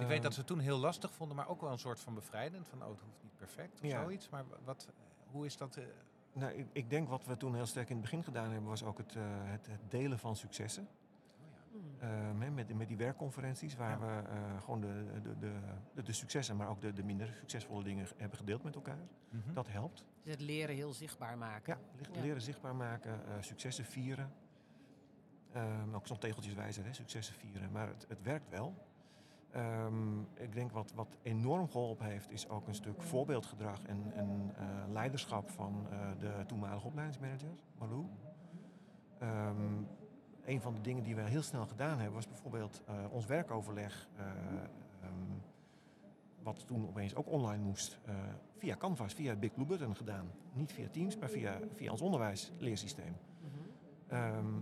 ik 0.00 0.06
weet 0.06 0.22
dat 0.22 0.32
ze 0.32 0.38
het 0.38 0.48
toen 0.48 0.58
heel 0.58 0.78
lastig 0.78 1.12
vonden, 1.14 1.36
maar 1.36 1.48
ook 1.48 1.60
wel 1.60 1.70
een 1.72 1.78
soort 1.78 2.00
van 2.00 2.14
bevrijdend. 2.14 2.68
Van, 2.68 2.82
oh, 2.82 2.88
het 2.88 3.00
hoeft 3.00 3.22
niet 3.22 3.36
perfect 3.36 3.80
of 3.80 3.86
Ja. 3.88 4.02
zoiets. 4.02 4.28
Maar 4.28 4.44
wat, 4.64 4.88
hoe 5.30 5.46
is 5.46 5.56
dat? 5.56 5.76
eh, 5.76 5.84
Nou, 6.32 6.52
ik, 6.52 6.66
ik 6.72 6.90
denk 6.90 7.08
wat 7.08 7.24
we 7.24 7.36
toen 7.36 7.54
heel 7.54 7.66
sterk 7.66 7.88
in 7.88 7.94
het 7.96 8.02
begin 8.04 8.24
gedaan 8.24 8.50
hebben, 8.50 8.68
was 8.68 8.82
ook 8.84 8.98
het, 8.98 9.16
eh, 9.16 9.22
het, 9.26 9.66
het 9.66 9.90
delen 9.90 10.18
van 10.18 10.36
successen. 10.36 10.88
Hmm. 11.98 12.08
Ehm, 12.38 12.54
met, 12.54 12.74
met 12.76 12.88
die 12.88 12.96
werkconferenties 12.96 13.76
waar 13.76 13.90
Ja. 14.00 14.22
we 14.22 14.28
eh, 14.28 14.62
gewoon 14.62 14.80
de, 14.80 15.04
de, 15.22 15.38
de, 15.38 15.52
de, 15.94 16.02
de 16.02 16.12
successen, 16.12 16.56
maar 16.56 16.68
ook 16.68 16.80
de, 16.80 16.92
de 16.92 17.02
minder 17.04 17.34
succesvolle 17.38 17.82
dingen 17.84 18.06
hebben 18.16 18.38
gedeeld 18.38 18.62
met 18.62 18.74
elkaar. 18.74 18.98
mhm. 19.30 19.52
Dat 19.52 19.68
helpt. 19.68 20.04
Dus 20.22 20.32
het 20.32 20.40
leren 20.40 20.74
heel 20.74 20.92
zichtbaar 20.92 21.38
maken. 21.38 21.78
Ja, 22.12 22.20
leren 22.20 22.42
zichtbaar 22.42 22.74
maken, 22.74 23.12
eh, 23.12 23.32
successen 23.40 23.84
vieren. 23.84 24.32
Ehm, 25.52 25.94
ook 25.94 26.06
soms 26.06 26.18
tegeltjes 26.20 26.54
wijzen, 26.54 26.84
hè, 26.84 26.92
successen 26.92 27.34
vieren. 27.34 27.72
Maar 27.72 27.88
het, 27.88 28.04
het 28.08 28.22
werkt 28.22 28.48
wel. 28.48 28.74
Ehm, 29.50 30.20
ik 30.20 30.52
denk 30.52 30.72
wat, 30.72 30.92
wat 30.94 31.16
enorm 31.22 31.68
geholpen 31.70 32.06
heeft, 32.06 32.30
is 32.30 32.48
ook 32.48 32.66
een 32.66 32.74
stuk 32.74 33.02
voorbeeldgedrag 33.02 33.82
en, 33.82 34.12
en 34.14 34.52
eh, 34.56 34.66
leiderschap 34.92 35.50
van 35.50 35.86
eh, 35.90 35.98
de 36.18 36.44
toenmalige 36.46 36.86
opleidingsmanager, 36.86 37.50
Malou. 37.78 38.06
Ehm, 39.18 39.82
een 40.46 40.60
van 40.60 40.74
de 40.74 40.80
dingen 40.80 41.02
die 41.02 41.14
we 41.14 41.22
heel 41.22 41.42
snel 41.42 41.66
gedaan 41.66 41.96
hebben, 41.96 42.14
was 42.14 42.28
bijvoorbeeld 42.28 42.82
eh, 42.86 42.94
ons 43.10 43.26
werkoverleg. 43.26 44.08
eh, 44.16 44.24
ehm, 45.02 45.38
wat 46.42 46.66
toen 46.66 46.88
opeens 46.88 47.14
ook 47.14 47.30
online 47.30 47.62
moest, 47.62 47.98
eh, 48.04 48.14
via 48.56 48.76
Canvas, 48.76 49.14
via 49.14 49.36
Big 49.36 49.54
Blue 49.54 49.66
Button 49.66 49.96
gedaan. 49.96 50.30
Niet 50.52 50.72
via 50.72 50.88
Teams, 50.88 51.16
maar 51.18 51.28
via, 51.28 51.58
via 51.74 51.90
ons 51.90 52.00
onderwijsleersysteem. 52.00 53.16
Mhm. 53.40 54.14
Ehm, 54.14 54.60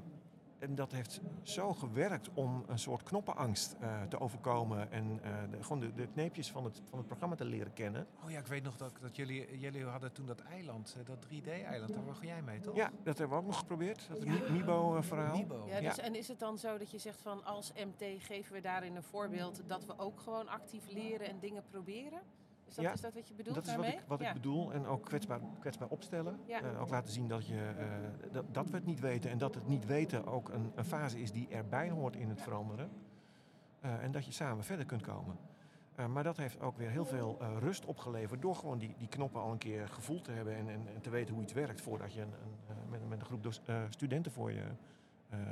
en 0.58 0.74
dat 0.74 0.92
heeft 0.92 1.20
zo 1.42 1.74
gewerkt 1.74 2.30
om 2.34 2.64
een 2.66 2.78
soort 2.78 3.02
knoppenangst 3.02 3.76
eh, 3.80 4.02
te 4.02 4.20
overkomen. 4.20 4.90
En 4.90 5.20
eh, 5.22 5.32
de, 5.50 5.62
gewoon 5.62 5.80
de, 5.80 5.94
de 5.94 6.06
kneepjes 6.06 6.50
van 6.50 6.64
het, 6.64 6.82
van 6.88 6.98
het 6.98 7.06
programma 7.06 7.36
te 7.36 7.44
leren 7.44 7.72
kennen. 7.72 8.06
Oh 8.24 8.30
ja, 8.30 8.38
ik 8.38 8.46
weet 8.46 8.62
nog 8.62 8.76
dat, 8.76 8.92
dat 9.00 9.16
jullie, 9.16 9.58
jullie 9.58 9.84
hadden 9.84 10.12
toen 10.12 10.26
dat 10.26 10.40
eiland, 10.40 10.96
eh, 10.98 11.06
dat 11.06 11.26
3D-eiland, 11.26 11.94
daar 11.94 12.04
was 12.04 12.18
jij 12.20 12.42
mee, 12.42 12.60
toch? 12.60 12.76
Ja, 12.76 12.90
dat 13.02 13.18
hebben 13.18 13.36
we 13.36 13.42
ook 13.42 13.48
nog 13.48 13.58
geprobeerd. 13.58 14.08
Dat 14.08 14.22
Ja. 14.22 14.50
Mibo-verhaal. 14.50 15.36
Mibo. 15.36 15.64
Ja, 15.66 15.80
dus, 15.80 15.98
En 15.98 16.14
is 16.14 16.28
het 16.28 16.38
dan 16.38 16.58
zo 16.58 16.78
dat 16.78 16.90
je 16.90 16.98
zegt 16.98 17.22
van 17.22 17.44
als 17.44 17.72
MT 17.72 18.22
geven 18.22 18.52
we 18.52 18.60
daarin 18.60 18.96
een 18.96 19.02
voorbeeld 19.02 19.62
dat 19.66 19.84
we 19.84 19.98
ook 19.98 20.20
gewoon 20.20 20.48
actief 20.48 20.92
leren 20.92 21.28
en 21.28 21.38
dingen 21.38 21.64
proberen? 21.70 22.20
Is 22.74 22.82
dat, 22.82 22.88
Ja, 22.88 22.92
is 22.92 23.00
dat 23.00 23.14
wat 23.14 23.28
je 23.28 23.34
bedoelt 23.34 23.54
Dat 23.54 23.66
is 23.66 23.76
wat 23.76 23.86
ik, 23.86 24.02
wat 24.06 24.20
ja. 24.20 24.28
ik 24.28 24.34
bedoel. 24.34 24.72
En 24.72 24.86
ook 24.86 25.04
kwetsbaar, 25.04 25.40
kwetsbaar 25.60 25.88
opstellen. 25.88 26.40
Ja. 26.46 26.62
Eh, 26.62 26.80
ook 26.80 26.88
laten 26.88 27.12
zien 27.12 27.28
dat, 27.28 27.46
je, 27.46 27.74
eh, 27.78 28.32
dat, 28.32 28.54
dat 28.54 28.70
we 28.70 28.76
het 28.76 28.86
niet 28.86 29.00
weten. 29.00 29.30
En 29.30 29.38
dat 29.38 29.54
het 29.54 29.68
niet 29.68 29.86
weten 29.86 30.26
ook 30.26 30.48
een, 30.48 30.72
een 30.74 30.84
fase 30.84 31.20
is 31.20 31.32
die 31.32 31.48
erbij 31.48 31.90
hoort 31.90 32.16
in 32.16 32.28
het 32.28 32.42
veranderen. 32.42 32.90
Eh, 33.80 34.02
en 34.02 34.12
dat 34.12 34.24
je 34.24 34.32
samen 34.32 34.64
verder 34.64 34.86
kunt 34.86 35.02
komen. 35.02 35.36
Maar 36.08 36.22
dat 36.22 36.36
heeft 36.36 36.60
ook 36.60 36.76
weer 36.76 36.90
heel 36.90 37.04
veel 37.04 37.38
rust 37.58 37.84
opgeleverd. 37.84 38.42
Door 38.42 38.54
gewoon 38.54 38.78
die, 38.78 38.94
die 38.98 39.08
knoppen 39.08 39.40
al 39.40 39.52
een 39.52 39.58
keer 39.58 39.88
gevoeld 39.88 40.24
te 40.24 40.30
hebben. 40.30 40.56
En, 40.56 40.68
en, 40.68 40.88
en 40.94 41.00
te 41.00 41.10
weten 41.10 41.34
hoe 41.34 41.42
iets 41.42 41.52
werkt. 41.52 41.80
Voordat 41.80 42.12
je 42.12 42.20
een, 42.20 42.32
een, 42.68 42.76
met, 42.90 43.08
met 43.08 43.20
een 43.20 43.26
groep 43.26 43.46
eh, 43.46 43.82
studenten 43.88 44.32
voor 44.32 44.52
je, 44.52 44.64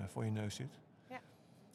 voor 0.06 0.24
je 0.24 0.30
neus 0.30 0.54
zit. 0.54 0.78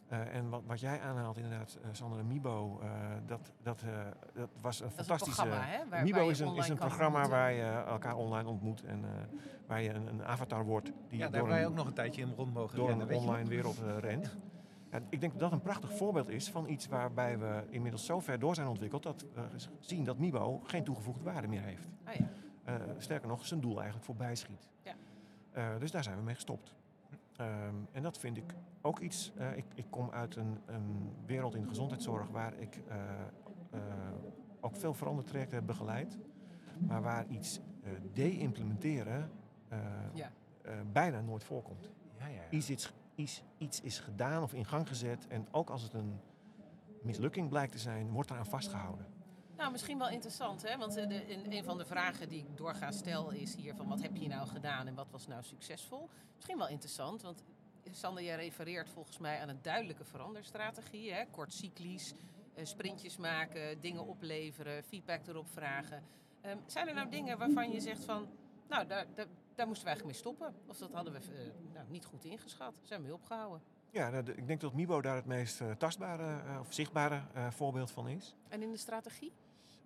Ja. 0.10 0.26
Eh, 0.26 0.36
en 0.36 0.50
wat, 0.50 0.62
wat 0.66 0.80
jij 0.80 1.02
aanhaalt 1.02 1.38
inderdaad, 1.38 1.78
uh, 1.82 1.88
Sander 1.92 2.26
Mibo, 2.26 2.80
eh, 2.82 2.90
dat, 3.26 3.52
dat, 3.64 3.82
eh, 3.82 3.90
dat 4.34 4.50
was 4.62 4.80
een 4.80 4.86
Dat 4.86 5.00
is 5.00 5.00
een 5.00 5.06
fantastische... 5.06 5.42
programma, 5.42 5.66
hè? 5.66 5.90
Waar, 5.90 6.04
Mibo 6.04 6.18
waar 6.18 6.30
is 6.30 6.40
een, 6.40 6.56
is 6.56 6.70
een 6.70 6.78
programma 6.78 7.22
ontmoeten. 7.22 7.40
waar 7.40 7.54
je 7.54 7.84
elkaar 7.88 8.16
online 8.16 8.50
ontmoet 8.50 8.84
en 8.84 9.04
eh, 9.04 9.40
waar 9.68 9.82
je 9.82 9.94
een, 9.94 10.08
een 10.08 10.26
avatar 10.26 10.66
wordt 10.66 10.86
die 10.86 10.96
Ja, 11.10 11.18
daar 11.18 11.20
door, 11.20 11.34
hebben 11.40 11.56
wij 11.56 11.68
ook 11.68 11.76
nog 11.76 11.86
een 11.88 11.94
tijdje 11.94 12.22
in 12.22 12.34
rond 12.36 12.54
mogen 12.54 12.76
door 12.78 12.88
rennen, 12.88 13.10
een 13.10 13.16
online 13.16 13.50
wereld 13.50 13.82
eh, 13.82 13.98
rent. 14.00 14.38
Ja, 14.92 15.00
ik 15.10 15.20
denk 15.20 15.32
dat 15.32 15.42
dat 15.42 15.52
een 15.52 15.62
prachtig 15.62 15.98
voorbeeld 15.98 16.30
is 16.30 16.50
van 16.50 16.70
iets 16.70 16.88
waarbij 16.88 17.40
we 17.40 17.64
inmiddels 17.70 18.06
zo 18.06 18.20
ver 18.20 18.40
door 18.40 18.56
zijn 18.56 18.68
ontwikkeld 18.68 19.04
dat 19.04 19.26
we 19.34 19.42
zien 19.80 20.04
dat 20.04 20.18
Mibo 20.18 20.62
geen 20.64 20.84
toegevoegde 20.84 21.24
waarde 21.24 21.48
meer 21.48 21.62
heeft. 21.62 21.88
Ah, 22.04 22.14
ja. 22.14 22.28
Eh, 22.64 22.76
sterker 22.98 23.28
nog, 23.28 23.46
zijn 23.46 23.60
doel 23.60 23.76
eigenlijk 23.76 24.06
voorbij 24.06 24.36
schiet. 24.36 24.70
Ja. 24.82 24.94
Eh, 25.52 25.80
dus 25.80 25.92
daar 25.92 26.04
zijn 26.04 26.18
we 26.18 26.24
mee 26.24 26.36
gestopt. 26.36 26.76
Ehm, 27.38 27.76
en 27.92 28.04
dat 28.04 28.18
vind 28.18 28.38
ik 28.38 28.54
ook 28.82 29.00
iets. 29.00 29.32
eh, 29.38 29.58
ik, 29.58 29.66
ik 29.76 29.86
kom 29.90 30.10
uit 30.12 30.36
een, 30.36 30.58
een 30.66 31.14
wereld 31.26 31.56
in 31.56 31.62
de 31.62 31.68
gezondheidszorg 31.68 32.28
waar 32.30 32.54
ik 32.60 32.82
eh, 32.88 32.98
eh, 33.72 33.80
ook 34.60 34.76
veel 34.76 34.94
verandertrajecten 34.94 35.58
heb 35.58 35.66
begeleid. 35.68 36.18
Maar 36.88 37.02
waar 37.02 37.28
iets 37.28 37.60
eh 37.84 37.92
de-implementeren 38.14 39.32
eh, 39.68 39.80
Ja. 40.14 40.32
eh, 40.62 40.74
bijna 40.92 41.22
nooit 41.22 41.44
voorkomt. 41.44 41.90
Ja, 42.20 42.28
ja, 42.28 42.34
ja. 42.34 42.42
Iets, 42.50 42.70
iets, 42.70 42.94
iets, 43.16 43.44
iets 43.58 43.82
is 43.82 44.00
gedaan 44.00 44.44
of 44.44 44.54
in 44.54 44.66
gang 44.66 44.88
gezet 44.88 45.28
en 45.28 45.48
ook 45.52 45.70
als 45.70 45.82
het 45.84 45.94
een 45.94 46.20
mislukking 47.02 47.50
blijkt 47.50 47.72
te 47.72 47.78
zijn, 47.80 48.10
wordt 48.12 48.30
eraan 48.32 48.46
vastgehouden. 48.46 49.06
Nou, 49.58 49.72
misschien 49.72 49.98
wel 49.98 50.10
interessant, 50.10 50.62
hè? 50.62 50.78
Want 50.78 50.96
eh, 50.96 51.08
de, 51.08 51.28
in, 51.28 51.52
een 51.52 51.64
van 51.64 51.78
de 51.78 51.86
vragen 51.86 52.30
die 52.30 52.40
ik 52.40 52.58
doorgaans 52.58 52.98
stel 52.98 53.32
is 53.32 53.56
hier 53.56 53.76
van 53.76 53.88
wat 53.88 54.02
heb 54.02 54.16
je 54.16 54.28
nou 54.28 54.48
gedaan 54.48 54.88
en 54.88 54.96
wat 54.96 55.08
was 55.12 55.28
nou 55.28 55.44
succesvol? 55.44 56.10
Misschien 56.36 56.58
wel 56.58 56.68
interessant, 56.68 57.22
want 57.22 57.44
Sander, 57.92 58.24
jij 58.24 58.36
refereert 58.36 58.90
volgens 58.90 59.18
mij 59.18 59.42
aan 59.42 59.50
een 59.50 59.62
duidelijke 59.62 60.04
veranderstrategie. 60.06 61.14
Hè? 61.14 61.26
Kort 61.32 61.54
cyclisch, 61.54 62.14
eh, 62.54 62.66
sprintjes 62.66 63.18
maken, 63.18 63.82
dingen 63.82 64.08
opleveren, 64.08 64.84
feedback 64.84 65.28
erop 65.28 65.48
vragen. 65.48 66.04
Ehm, 66.42 66.58
zijn 66.66 66.88
er 66.88 66.94
nou 66.94 67.10
dingen 67.10 67.38
waarvan 67.38 67.72
je 67.72 67.80
zegt 67.80 68.04
van, 68.04 68.28
nou, 68.68 68.88
daar, 68.88 69.06
daar, 69.16 69.28
daar 69.56 69.68
moesten 69.68 69.86
we 69.86 69.92
eigenlijk 69.92 70.04
mee 70.06 70.14
stoppen? 70.14 70.54
Of 70.68 70.78
dat 70.78 70.92
hadden 70.92 71.14
we 71.14 71.20
eh, 71.20 71.74
nou, 71.74 71.86
niet 71.90 72.06
goed 72.06 72.26
ingeschat? 72.26 72.74
Zijn 72.82 73.00
we 73.00 73.06
mee 73.06 73.16
opgehouden? 73.16 73.62
Ja, 73.92 74.10
nou, 74.10 74.32
ik 74.32 74.48
denk 74.48 74.62
dat 74.62 74.74
Mibo 74.74 75.02
daar 75.02 75.16
het 75.16 75.26
meest 75.26 75.62
tastbare 75.78 76.60
of 76.60 76.74
zichtbare 76.74 77.22
voorbeeld 77.50 77.92
van 77.92 78.08
is. 78.08 78.36
En 78.48 78.62
in 78.62 78.72
de 78.72 78.78
strategie? 78.78 79.34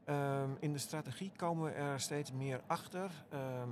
Ehm, 0.03 0.49
in 0.59 0.73
de 0.73 0.79
strategie 0.79 1.31
komen 1.35 1.63
we 1.63 1.71
er 1.71 1.99
steeds 1.99 2.31
meer 2.31 2.61
achter. 2.67 3.11
ehm, 3.29 3.69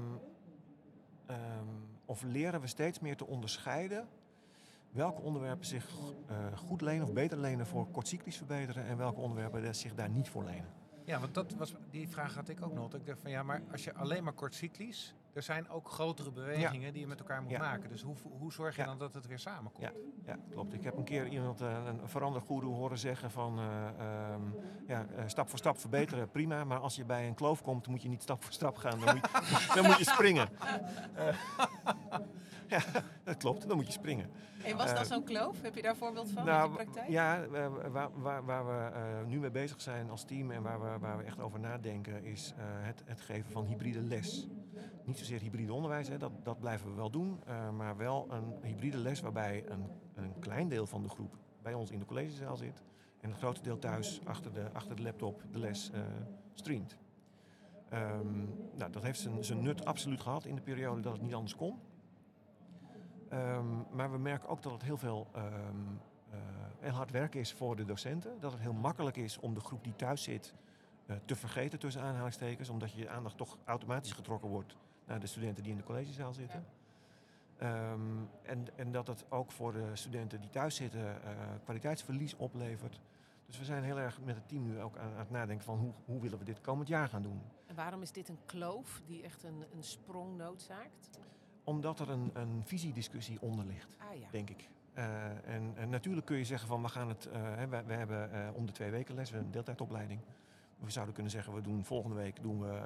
ehm, 1.26 1.66
of 2.06 2.24
leren 2.24 2.62
we 2.62 2.68
steeds 2.68 3.00
meer 3.00 3.16
te 3.18 3.26
onderscheiden 3.28 4.08
welke 4.92 5.22
onderwerpen 5.22 5.66
zich 5.66 5.90
eh, 6.28 6.58
goed 6.58 6.82
lenen 6.82 7.08
of 7.08 7.14
beter 7.14 7.38
lenen 7.38 7.68
voor 7.68 7.92
kortcyclisch 7.92 8.38
verbeteren 8.38 8.86
en 8.86 8.98
welke 8.98 9.20
onderwerpen 9.20 9.64
er 9.64 9.76
zich 9.76 9.96
daar 9.96 10.10
niet 10.10 10.30
voor 10.30 10.44
lenen. 10.44 10.74
Ja, 11.06 11.20
want 11.20 11.34
dat 11.34 11.54
was, 11.54 11.74
die 11.90 12.10
vraag 12.10 12.36
had 12.36 12.50
ik 12.50 12.62
ook 12.62 12.74
nog. 12.74 12.94
Ik 12.94 13.06
dacht 13.06 13.22
van 13.22 13.32
ja, 13.32 13.44
maar 13.44 13.62
als 13.72 13.84
je 13.84 13.94
alleen 13.94 14.24
maar 14.24 14.34
kort 14.34 14.56
cyclisch, 14.56 15.16
er 15.34 15.42
zijn 15.42 15.70
ook 15.70 15.90
grotere 15.90 16.32
bewegingen 16.32 16.94
die 16.94 17.02
je 17.02 17.08
met 17.08 17.20
elkaar 17.20 17.42
moet 17.42 17.52
Ja. 17.52 17.60
maken. 17.60 17.90
Dus 17.90 18.02
hoe, 18.02 18.16
hoe 18.40 18.52
zorg 18.54 18.76
je 18.76 18.82
Ja. 18.82 18.88
dan 18.88 18.98
dat 18.98 19.14
het 19.14 19.28
weer 19.28 19.40
samenkomt? 19.40 19.84
Ja. 19.84 19.92
Ja, 20.26 20.38
klopt. 20.50 20.74
Ik 20.74 20.84
heb 20.84 20.98
een 20.98 21.04
keer 21.04 21.28
iemand, 21.28 21.62
eh, 21.62 21.86
een 21.86 22.00
verandergoeroe 22.10 22.76
horen 22.76 22.98
zeggen 22.98 23.32
van 23.32 23.60
eh, 23.60 23.88
ehm, 24.00 24.42
ja, 24.88 25.06
eh, 25.16 25.24
stap 25.28 25.50
voor 25.50 25.58
stap 25.58 25.80
verbeteren, 25.80 26.30
prima. 26.30 26.64
Maar 26.64 26.80
als 26.80 26.96
je 26.96 27.06
bij 27.06 27.28
een 27.28 27.34
kloof 27.36 27.62
komt, 27.62 27.88
moet 27.88 28.02
je 28.02 28.10
niet 28.10 28.22
stap 28.22 28.44
voor 28.44 28.54
stap 28.54 28.78
gaan. 28.78 29.00
Dan 29.00 29.16
moet 29.16 29.30
je, 29.32 29.72
dan 29.76 29.86
moet 29.86 29.98
je 29.98 30.04
springen. 30.04 30.50
ja, 32.76 32.82
dat 33.24 33.38
klopt. 33.38 33.68
Dan 33.68 33.78
moet 33.78 33.86
je 33.86 33.92
springen. 33.92 34.30
En 34.64 34.78
was 34.78 34.88
dat 34.88 34.98
Eh, 34.98 35.04
zo'n 35.04 35.24
kloof? 35.24 35.62
Heb 35.62 35.76
je 35.76 35.82
daar 35.82 35.92
een 35.92 35.98
voorbeeld 35.98 36.30
van 36.30 36.46
Nou, 36.46 36.62
uit 36.62 36.70
de 36.70 36.84
praktijk? 36.84 37.10
Ja, 37.10 37.44
eh, 37.44 37.68
waar, 37.92 38.10
waar, 38.22 38.46
waar 38.46 38.66
we 38.66 38.96
eh, 38.96 39.26
nu 39.28 39.40
mee 39.40 39.52
bezig 39.52 39.82
zijn 39.82 40.10
als 40.10 40.24
team 40.24 40.52
en 40.52 40.62
waar 40.62 40.82
we, 40.82 41.00
waar 41.00 41.18
we 41.18 41.24
echt 41.24 41.40
over 41.40 41.60
nadenken, 41.60 42.24
is 42.24 42.54
het, 42.58 43.04
het 43.06 43.22
geven 43.22 43.52
van 43.52 43.66
hybride 43.66 44.02
les. 44.02 44.48
Niet 45.04 45.18
zozeer 45.18 45.40
hybride 45.40 45.74
onderwijs, 45.74 46.08
hè, 46.08 46.18
dat, 46.18 46.32
dat 46.44 46.60
blijven 46.60 46.90
we 46.90 46.96
wel 46.96 47.10
doen, 47.10 47.40
maar 47.78 47.98
wel 47.98 48.28
een 48.30 48.54
hybride 48.62 48.98
les 48.98 49.20
waarbij 49.20 49.64
een, 49.68 49.90
een 50.16 50.40
klein 50.40 50.68
deel 50.68 50.88
van 50.88 51.04
de 51.04 51.10
groep 51.10 51.38
bij 51.62 51.74
ons 51.74 51.92
in 51.92 52.00
de 52.00 52.06
collegezaal 52.06 52.58
zit 52.58 52.84
en 53.22 53.30
een 53.30 53.36
groot 53.36 53.64
deel 53.64 53.80
thuis 53.80 54.22
achter 54.24 54.54
de, 54.54 54.70
achter 54.74 54.96
de 54.96 55.02
laptop 55.02 55.44
de 55.52 55.60
les 55.60 55.92
streamt. 56.54 56.98
Ehm, 57.90 58.38
nou, 58.78 58.92
dat 58.92 59.04
heeft 59.04 59.20
zijn, 59.20 59.44
zijn 59.44 59.62
nut 59.62 59.86
absoluut 59.86 60.22
gehad 60.22 60.46
in 60.46 60.56
de 60.56 60.62
periode 60.62 61.02
dat 61.02 61.14
het 61.14 61.22
niet 61.22 61.34
anders 61.34 61.56
kon. 61.56 61.80
Ehm, 63.30 63.66
maar 63.92 64.12
we 64.12 64.18
merken 64.18 64.50
ook 64.50 64.64
dat 64.64 64.72
het 64.72 64.82
heel 64.82 64.98
veel 64.98 65.28
eh, 66.32 66.38
heel 66.80 66.92
hard 66.92 67.12
werk 67.12 67.36
is 67.36 67.54
voor 67.54 67.76
de 67.76 67.86
docenten. 67.86 68.40
Dat 68.40 68.52
het 68.52 68.62
heel 68.62 68.74
makkelijk 68.74 69.18
is 69.18 69.40
om 69.40 69.54
de 69.54 69.60
groep 69.60 69.84
die 69.84 69.96
thuis 69.96 70.24
zit 70.24 70.54
eh, 71.06 71.16
te 71.26 71.36
vergeten 71.36 71.80
tussen 71.80 72.02
aanhalingstekens. 72.02 72.70
Omdat 72.70 72.92
je 72.92 73.10
aandacht 73.10 73.38
toch 73.38 73.58
automatisch 73.64 74.12
getrokken 74.12 74.50
wordt 74.50 74.76
naar 75.06 75.20
de 75.20 75.28
studenten 75.28 75.64
die 75.64 75.72
in 75.72 75.78
de 75.78 75.84
collegezaal 75.84 76.34
zitten. 76.34 76.66
Ehm, 77.58 78.02
en, 78.42 78.66
en 78.76 78.92
dat 78.92 79.08
het 79.08 79.26
ook 79.30 79.52
voor 79.52 79.74
de 79.74 79.90
studenten 79.94 80.42
die 80.42 80.50
thuis 80.50 80.76
zitten 80.76 81.24
eh, 81.24 81.32
kwaliteitsverlies 81.64 82.36
oplevert. 82.36 83.00
Dus 83.46 83.58
we 83.58 83.66
zijn 83.66 83.84
heel 83.84 84.00
erg 84.00 84.22
met 84.22 84.36
het 84.36 84.48
team 84.48 84.64
nu 84.64 84.82
ook 84.82 84.98
aan, 84.98 85.12
aan 85.12 85.20
het 85.20 85.30
nadenken 85.30 85.66
van 85.66 85.78
hoe, 85.78 85.94
hoe 86.06 86.22
willen 86.22 86.40
we 86.40 86.46
dit 86.46 86.62
komend 86.62 86.88
jaar 86.88 87.08
gaan 87.08 87.22
doen. 87.22 87.42
En 87.66 87.76
waarom 87.76 88.02
is 88.02 88.12
dit 88.12 88.30
een 88.30 88.40
kloof 88.46 89.02
die 89.06 89.24
echt 89.24 89.44
een, 89.44 89.66
een 89.76 89.84
sprong 89.84 90.38
noodzaakt? 90.38 91.10
Omdat 91.70 92.00
er 92.00 92.10
een, 92.10 92.32
een 92.34 92.62
visiediscussie 92.66 93.42
onder 93.42 93.66
ligt. 93.66 93.98
Ah 93.98 94.20
ja. 94.20 94.28
denk 94.32 94.50
ik. 94.50 94.70
Eh, 94.94 95.26
en, 95.56 95.74
en 95.76 95.90
natuurlijk 95.90 96.26
kun 96.26 96.38
je 96.38 96.46
zeggen 96.46 96.68
van 96.68 96.82
we 96.82 96.88
gaan 96.88 97.10
het, 97.10 97.30
hè, 97.32 97.68
we, 97.68 97.84
we 97.84 97.94
hebben 97.94 98.32
eh, 98.32 98.56
om 98.56 98.66
de 98.66 98.72
twee 98.72 98.92
weken 98.92 99.16
les, 99.16 99.24
we 99.24 99.30
hebben 99.30 99.46
een 99.46 99.54
deeltijdopleiding. 99.54 100.22
We 100.78 100.92
zouden 100.92 101.14
kunnen 101.14 101.32
zeggen 101.32 101.54
we 101.54 101.62
doen 101.62 101.86
volgende 101.86 102.16
week 102.16 102.42
doen 102.42 102.60
we, 102.60 102.82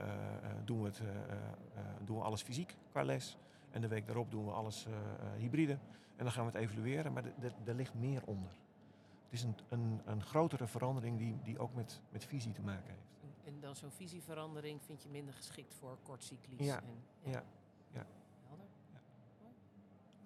doen 0.65 0.81
we, 0.81 0.87
het, 0.87 1.01
doen 2.05 2.17
we 2.17 2.23
alles 2.23 2.41
fysiek 2.41 2.75
qua 2.91 3.03
les. 3.03 3.37
En 3.71 3.81
de 3.81 3.87
week 3.87 4.05
daarop 4.05 4.31
doen 4.31 4.45
we 4.45 4.51
alles 4.51 4.87
hybride. 5.37 5.77
En 6.15 6.23
dan 6.23 6.31
gaan 6.31 6.45
we 6.45 6.51
het 6.51 6.61
evalueren, 6.61 7.13
maar 7.13 7.23
er 7.65 7.75
ligt 7.75 7.93
meer 7.93 8.21
onder. 8.25 8.51
Het 9.23 9.33
is 9.33 9.43
een, 9.43 9.55
een, 9.69 10.01
een 10.05 10.23
grotere 10.23 10.67
verandering 10.67 11.17
die, 11.17 11.39
die 11.43 11.59
ook 11.59 11.73
met, 11.73 12.01
met 12.09 12.25
visie 12.25 12.51
te 12.51 12.61
maken 12.61 12.93
heeft. 12.93 13.13
En 13.43 13.59
dan 13.59 13.75
zo'n 13.75 13.91
visieverandering 13.91 14.81
vind 14.83 15.03
je 15.03 15.09
minder 15.09 15.33
geschikt 15.33 15.73
voor 15.73 15.97
kortcyclisch. 16.03 16.65
Ja, 16.65 16.81
En, 16.81 17.31
ja, 17.31 17.43
ja. 17.91 18.05
Helder. 18.47 18.65
Ja. 18.91 18.99
Mooi. 19.41 19.53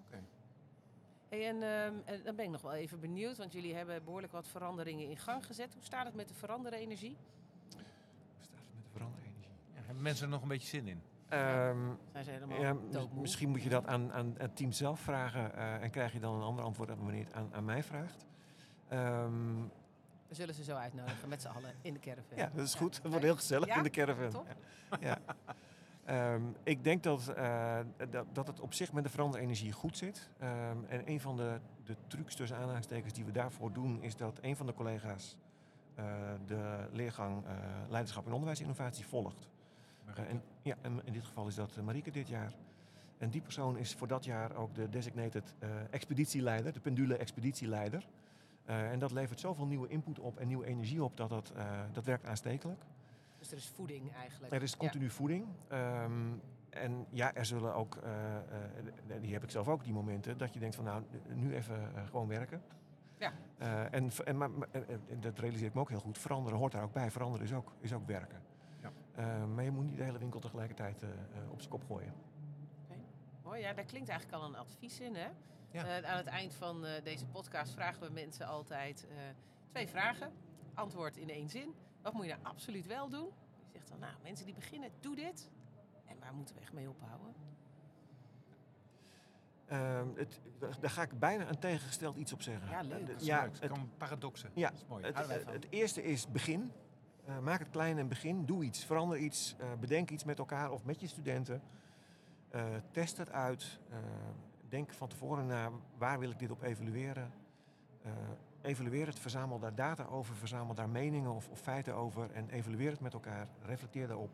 Oké. 0.05 0.23
Hey, 1.29 1.47
en, 1.47 1.55
ehm, 1.63 1.93
en 2.05 2.23
dan 2.23 2.35
ben 2.35 2.45
ik 2.45 2.51
nog 2.51 2.61
wel 2.61 2.73
even 2.73 2.99
benieuwd, 2.99 3.37
want 3.37 3.53
jullie 3.53 3.75
hebben 3.75 4.03
behoorlijk 4.03 4.33
wat 4.33 4.47
veranderingen 4.47 5.09
in 5.09 5.17
gang 5.17 5.45
gezet. 5.45 5.73
Hoe 5.73 5.83
staat 5.83 6.05
het 6.05 6.15
met 6.15 6.27
de 6.27 6.33
veranderen 6.33 6.79
energie? 6.79 7.17
Hoe 7.17 7.81
staat 8.43 8.59
het 8.59 8.73
met 8.75 8.83
de 8.83 8.89
veranderenergie? 8.91 9.47
Ja, 9.73 9.81
hebben 9.85 10.03
mensen 10.03 10.23
er 10.25 10.31
nog 10.31 10.41
een 10.41 10.47
beetje 10.47 10.67
zin 10.67 10.87
in? 10.87 11.01
Ehm, 11.29 11.77
Zijn 12.11 12.23
ze 12.23 12.31
helemaal 12.31 12.61
Ja, 12.61 12.75
misschien 13.13 13.49
moet 13.49 13.63
je 13.63 13.69
dat 13.69 13.85
aan, 13.85 14.11
aan 14.13 14.35
het 14.37 14.55
team 14.55 14.71
zelf 14.71 14.99
vragen 14.99 15.55
eh, 15.55 15.83
en 15.83 15.89
krijg 15.91 16.13
je 16.13 16.19
dan 16.19 16.35
een 16.35 16.41
ander 16.41 16.63
antwoord 16.63 16.89
dan 16.89 16.97
wanneer 16.97 17.17
je 17.19 17.23
het 17.25 17.33
aan, 17.33 17.49
aan 17.53 17.65
mij 17.65 17.83
vraagt. 17.83 18.25
Ehm, 18.87 19.55
We 20.27 20.35
zullen 20.35 20.53
ze 20.53 20.63
zo 20.63 20.75
uitnodigen 20.75 21.29
met 21.29 21.41
z'n 21.41 21.47
allen 21.47 21.73
in 21.81 21.93
de 21.93 21.99
caravan. 21.99 22.37
ja, 22.37 22.51
dat 22.53 22.65
is 22.65 22.73
goed. 22.75 22.95
Het 22.95 23.07
wordt 23.07 23.23
heel 23.23 23.35
gezellig 23.35 23.67
Ja? 23.67 23.75
in 23.77 23.83
de 23.83 23.89
caravan. 23.89 24.29
Top. 24.29 24.47
Ja. 24.99 25.17
Ehm, 26.07 26.41
ik 26.63 26.83
denk 26.83 27.03
dat, 27.03 27.27
eh, 27.27 27.79
dat, 28.09 28.25
dat 28.31 28.47
het 28.47 28.59
op 28.59 28.73
zich 28.73 28.93
met 28.93 29.03
de 29.03 29.09
veranderenergie 29.09 29.71
goed 29.71 29.97
zit. 29.97 30.29
Ehm, 30.39 30.77
en 30.87 31.09
een 31.09 31.19
van 31.19 31.37
de, 31.37 31.59
de 31.83 31.95
trucs 32.07 32.35
tussen 32.35 32.57
aanhalingstekens 32.57 33.13
die 33.13 33.25
we 33.25 33.31
daarvoor 33.31 33.73
doen, 33.73 34.01
is 34.01 34.15
dat 34.15 34.39
een 34.41 34.55
van 34.55 34.65
de 34.65 34.73
collega's 34.73 35.37
eh, 35.95 36.05
de 36.45 36.87
leergang 36.91 37.45
eh, 37.45 37.51
Leiderschap 37.89 38.25
en 38.25 38.31
Onderwijsinnovatie 38.31 39.05
volgt. 39.05 39.49
En, 40.15 40.41
ja, 40.61 40.75
en 40.81 41.01
in 41.03 41.13
dit 41.13 41.25
geval 41.25 41.47
is 41.47 41.55
dat 41.55 41.81
Marieke 41.81 42.11
dit 42.11 42.27
jaar. 42.27 42.53
En 43.17 43.29
die 43.29 43.41
persoon 43.41 43.77
is 43.77 43.93
voor 43.93 44.07
dat 44.07 44.25
jaar 44.25 44.55
ook 44.55 44.75
de 44.75 44.89
designated 44.89 45.53
expeditieleider, 45.89 46.73
de 46.73 46.79
pendule 46.79 47.17
expeditieleider. 47.17 48.07
En 48.65 48.99
dat 48.99 49.11
levert 49.11 49.39
zoveel 49.39 49.65
nieuwe 49.65 49.87
input 49.87 50.19
op 50.19 50.37
en 50.37 50.47
nieuwe 50.47 50.65
energie 50.65 51.03
op 51.03 51.17
dat 51.17 51.29
dat, 51.29 51.53
dat 51.91 52.05
werkt 52.05 52.25
aanstekelijk. 52.25 52.83
Dus 53.37 53.51
er 53.51 53.57
is 53.57 53.67
voeding 53.67 54.13
eigenlijk. 54.13 54.53
Er 54.53 54.61
is 54.63 54.71
Ja. 54.71 54.77
continu 54.77 55.09
voeding. 55.09 55.45
Ehm, 55.67 56.33
en 56.69 57.05
ja, 57.09 57.33
er 57.33 57.45
zullen 57.45 57.75
ook, 57.75 57.95
eh, 57.95 58.35
eh, 58.35 58.41
die 59.21 59.33
heb 59.33 59.43
ik 59.43 59.49
zelf 59.49 59.67
ook, 59.67 59.83
die 59.83 59.93
momenten, 59.93 60.37
dat 60.37 60.53
je 60.53 60.59
denkt 60.59 60.75
van 60.75 60.83
nou, 60.85 61.03
nu 61.33 61.55
even 61.55 61.95
eh, 61.95 62.05
gewoon 62.07 62.27
werken. 62.27 62.61
Ja. 63.17 63.33
Eh, 63.57 63.93
en, 63.93 64.09
en, 64.25 64.37
maar, 64.37 64.49
maar- 64.51 64.67
en- 64.71 65.01
en 65.09 65.19
dat 65.21 65.39
realiseer 65.39 65.67
ik 65.67 65.73
me 65.73 65.79
ook 65.79 65.89
heel 65.89 65.99
goed. 65.99 66.17
Veranderen 66.17 66.59
hoort 66.59 66.71
daar 66.71 66.83
ook 66.83 66.93
bij. 66.93 67.11
Veranderen 67.11 67.45
is 67.45 67.53
ook, 67.53 67.73
is 67.79 67.93
ook 67.93 68.07
werken. 68.07 68.41
Ja. 68.81 68.91
Eh, 69.15 69.45
maar 69.45 69.63
je 69.63 69.71
moet 69.71 69.85
niet 69.85 69.97
de 69.97 70.03
hele 70.03 70.17
winkel 70.19 70.39
tegelijkertijd 70.39 71.01
eh, 71.03 71.09
eh, 71.09 71.51
op 71.51 71.57
zijn 71.59 71.69
kop 71.71 71.83
gooien. 71.87 72.13
Mooi, 73.43 73.61
ja, 73.61 73.73
daar 73.73 73.85
klinkt 73.85 74.09
eigenlijk 74.09 74.41
al 74.41 74.49
een 74.49 74.55
advies 74.55 74.99
in. 74.99 75.15
Hè? 75.15 75.27
Ja. 75.71 75.85
Eh, 76.01 76.09
aan 76.11 76.17
het 76.17 76.25
eind 76.27 76.53
van 76.53 76.85
eh, 76.85 77.03
deze 77.03 77.25
podcast 77.25 77.73
vragen 77.73 78.07
we 78.07 78.13
mensen 78.13 78.47
altijd 78.47 79.07
eh, 79.09 79.15
twee 79.67 79.87
vragen. 79.87 80.31
Antwoord 80.73 81.17
in 81.17 81.29
één 81.29 81.49
zin. 81.49 81.73
Wat 82.01 82.13
moet 82.13 82.25
je 82.25 82.29
nou 82.31 82.43
absoluut 82.43 82.85
wel 82.87 83.09
doen? 83.09 83.25
Je 83.25 83.73
zegt 83.73 83.87
dan, 83.89 83.99
nou, 83.99 84.13
mensen 84.23 84.45
die 84.45 84.55
beginnen, 84.55 84.89
doe 84.99 85.15
dit. 85.15 85.49
En 86.05 86.19
waar 86.19 86.33
moeten 86.33 86.55
we 86.55 86.61
echt 86.61 86.73
mee 86.73 86.89
ophouden? 86.89 87.33
Ehm, 89.65 90.07
het, 90.15 90.41
daar 90.79 90.89
ga 90.89 91.01
ik 91.01 91.19
bijna 91.19 91.49
een 91.49 91.59
tegengesteld 91.59 92.15
iets 92.17 92.33
op 92.33 92.41
zeggen. 92.41 92.69
Ja, 92.69 92.81
leuk. 92.81 92.99
Eh, 93.01 93.07
Dat 93.07 93.21
is 93.21 93.27
ja, 93.27 93.41
leuk. 93.41 93.51
Het 93.51 93.61
het, 93.61 93.71
kan 93.71 93.89
paradoxen. 93.97 94.49
Ja, 94.53 94.69
Dat 94.69 94.79
is 94.79 94.85
mooi. 94.87 95.03
het, 95.45 95.67
eerste 95.69 96.03
is 96.03 96.27
begin. 96.31 96.71
Eh, 97.25 97.39
maak 97.39 97.59
het 97.59 97.69
klein 97.69 97.97
en 97.97 98.07
begin. 98.07 98.45
Doe 98.45 98.63
iets. 98.63 98.85
Verander 98.85 99.17
iets. 99.17 99.55
eh, 99.59 99.67
bedenk 99.79 100.09
iets 100.09 100.23
met 100.23 100.39
elkaar 100.39 100.71
of 100.71 100.83
met 100.83 100.99
je 100.99 101.07
studenten. 101.07 101.61
Eh, 102.49 102.65
test 102.91 103.17
het 103.17 103.31
uit. 103.31 103.79
Denk 104.69 104.93
van 104.93 105.07
tevoren 105.07 105.45
na 105.45 105.71
waar 105.97 106.19
wil 106.19 106.29
ik 106.29 106.39
dit 106.39 106.51
op 106.51 106.61
evalueren. 106.61 107.31
Eh, 108.07 108.11
evalueer 108.61 109.05
het, 109.07 109.19
verzamel 109.19 109.59
daar 109.59 109.75
data 109.75 110.03
over, 110.03 110.35
verzamel 110.35 110.73
daar 110.75 110.89
meningen 110.89 111.31
of, 111.31 111.49
of 111.49 111.59
feiten 111.59 111.93
over 111.95 112.31
en 112.31 112.49
evalueer 112.49 112.91
het 112.91 112.99
met 112.99 113.13
elkaar, 113.13 113.47
reflecteer 113.65 114.07
daarop 114.07 114.31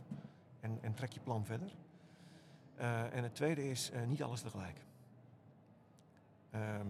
en, 0.59 0.77
en 0.81 0.93
trek 0.93 1.11
je 1.11 1.19
plan 1.19 1.45
verder. 1.45 1.71
Eh, 2.75 3.13
en 3.15 3.23
het 3.23 3.35
tweede 3.35 3.69
is 3.69 3.91
eh, 3.91 4.03
niet 4.03 4.23
alles 4.23 4.41
tegelijk. 4.41 4.77
Ehm, 6.51 6.87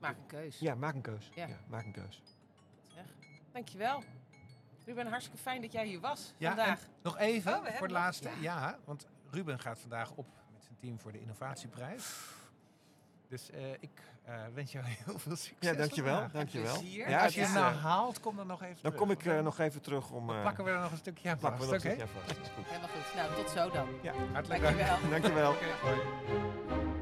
Maak 0.00 0.16
een 0.16 0.26
keus. 0.26 0.58
ja, 0.58 0.74
maak 0.74 0.94
een 0.94 1.00
keus. 1.00 1.30
Ja. 1.34 1.46
Ja. 1.46 1.56
maak 1.68 1.84
een 1.84 1.92
keus. 1.92 2.22
Zeg. 2.86 3.04
Dankjewel. 3.52 4.02
Ruben, 4.84 5.06
hartstikke 5.06 5.38
fijn 5.42 5.60
dat 5.60 5.72
jij 5.72 5.86
hier 5.86 6.00
was 6.00 6.34
Ja, 6.38 6.48
vandaag. 6.48 6.86
nog 7.02 7.18
even 7.18 7.52
Oh, 7.58 7.64
voor 7.64 7.82
het 7.82 7.90
laatste. 7.90 8.28
ja. 8.28 8.34
Ja. 8.40 8.78
want 8.84 9.06
Ruben 9.30 9.58
gaat 9.60 9.78
vandaag 9.78 10.10
op 10.12 10.26
met 10.52 10.62
zijn 10.64 10.76
team 10.78 10.98
voor 11.00 11.12
de 11.12 11.20
innovatieprijs. 11.20 12.16
Dus 13.28 13.50
eh, 13.50 13.72
ik 13.80 13.90
eh, 14.24 14.34
wens 14.54 14.72
jou 14.72 14.84
heel 15.04 15.18
veel 15.18 15.36
succes. 15.36 15.56
Ja, 15.70 15.74
dankjewel. 15.74 16.12
vandaag. 16.14 16.32
dankjewel. 16.32 16.78
plezier. 16.78 17.08
Ja, 17.08 17.24
Als 17.24 17.34
je 17.34 17.40
het 17.40 17.52
nou 17.52 17.72
eh, 17.72 17.82
haalt, 17.82 18.20
kom 18.20 18.36
dan 18.36 18.46
nog 18.46 18.62
even 18.62 18.74
dan 18.74 18.92
terug. 18.92 18.98
kom 18.98 19.10
ik 19.10 19.24
eh, 19.26 19.40
nog 19.40 19.58
even 19.58 19.80
terug 19.80 20.10
om... 20.10 20.26
Dan 20.26 20.40
plakken 20.40 20.64
we 20.64 20.70
er 20.70 20.80
nog 20.80 20.90
een 20.90 20.96
stukje 20.96 21.30
aan 21.30 21.38
plakken 21.38 21.66
vast. 21.66 21.82
we 21.82 21.88
nog 21.88 21.96
Oké? 21.96 22.02
een 22.02 22.08
stukje 22.08 22.20
aan 22.20 22.26
vast. 22.26 22.40
Is 22.40 22.52
goed. 22.54 22.66
Helemaal 22.66 22.88
goed. 22.88 23.14
Nou, 23.14 23.34
tot 23.34 23.50
zo 23.50 23.70
dan. 23.70 23.88
Hartelijk 24.32 24.62
dank. 24.62 24.78
Dankjewel. 24.78 25.10
Dankjewel. 25.10 25.54
Hoi. 25.82 26.95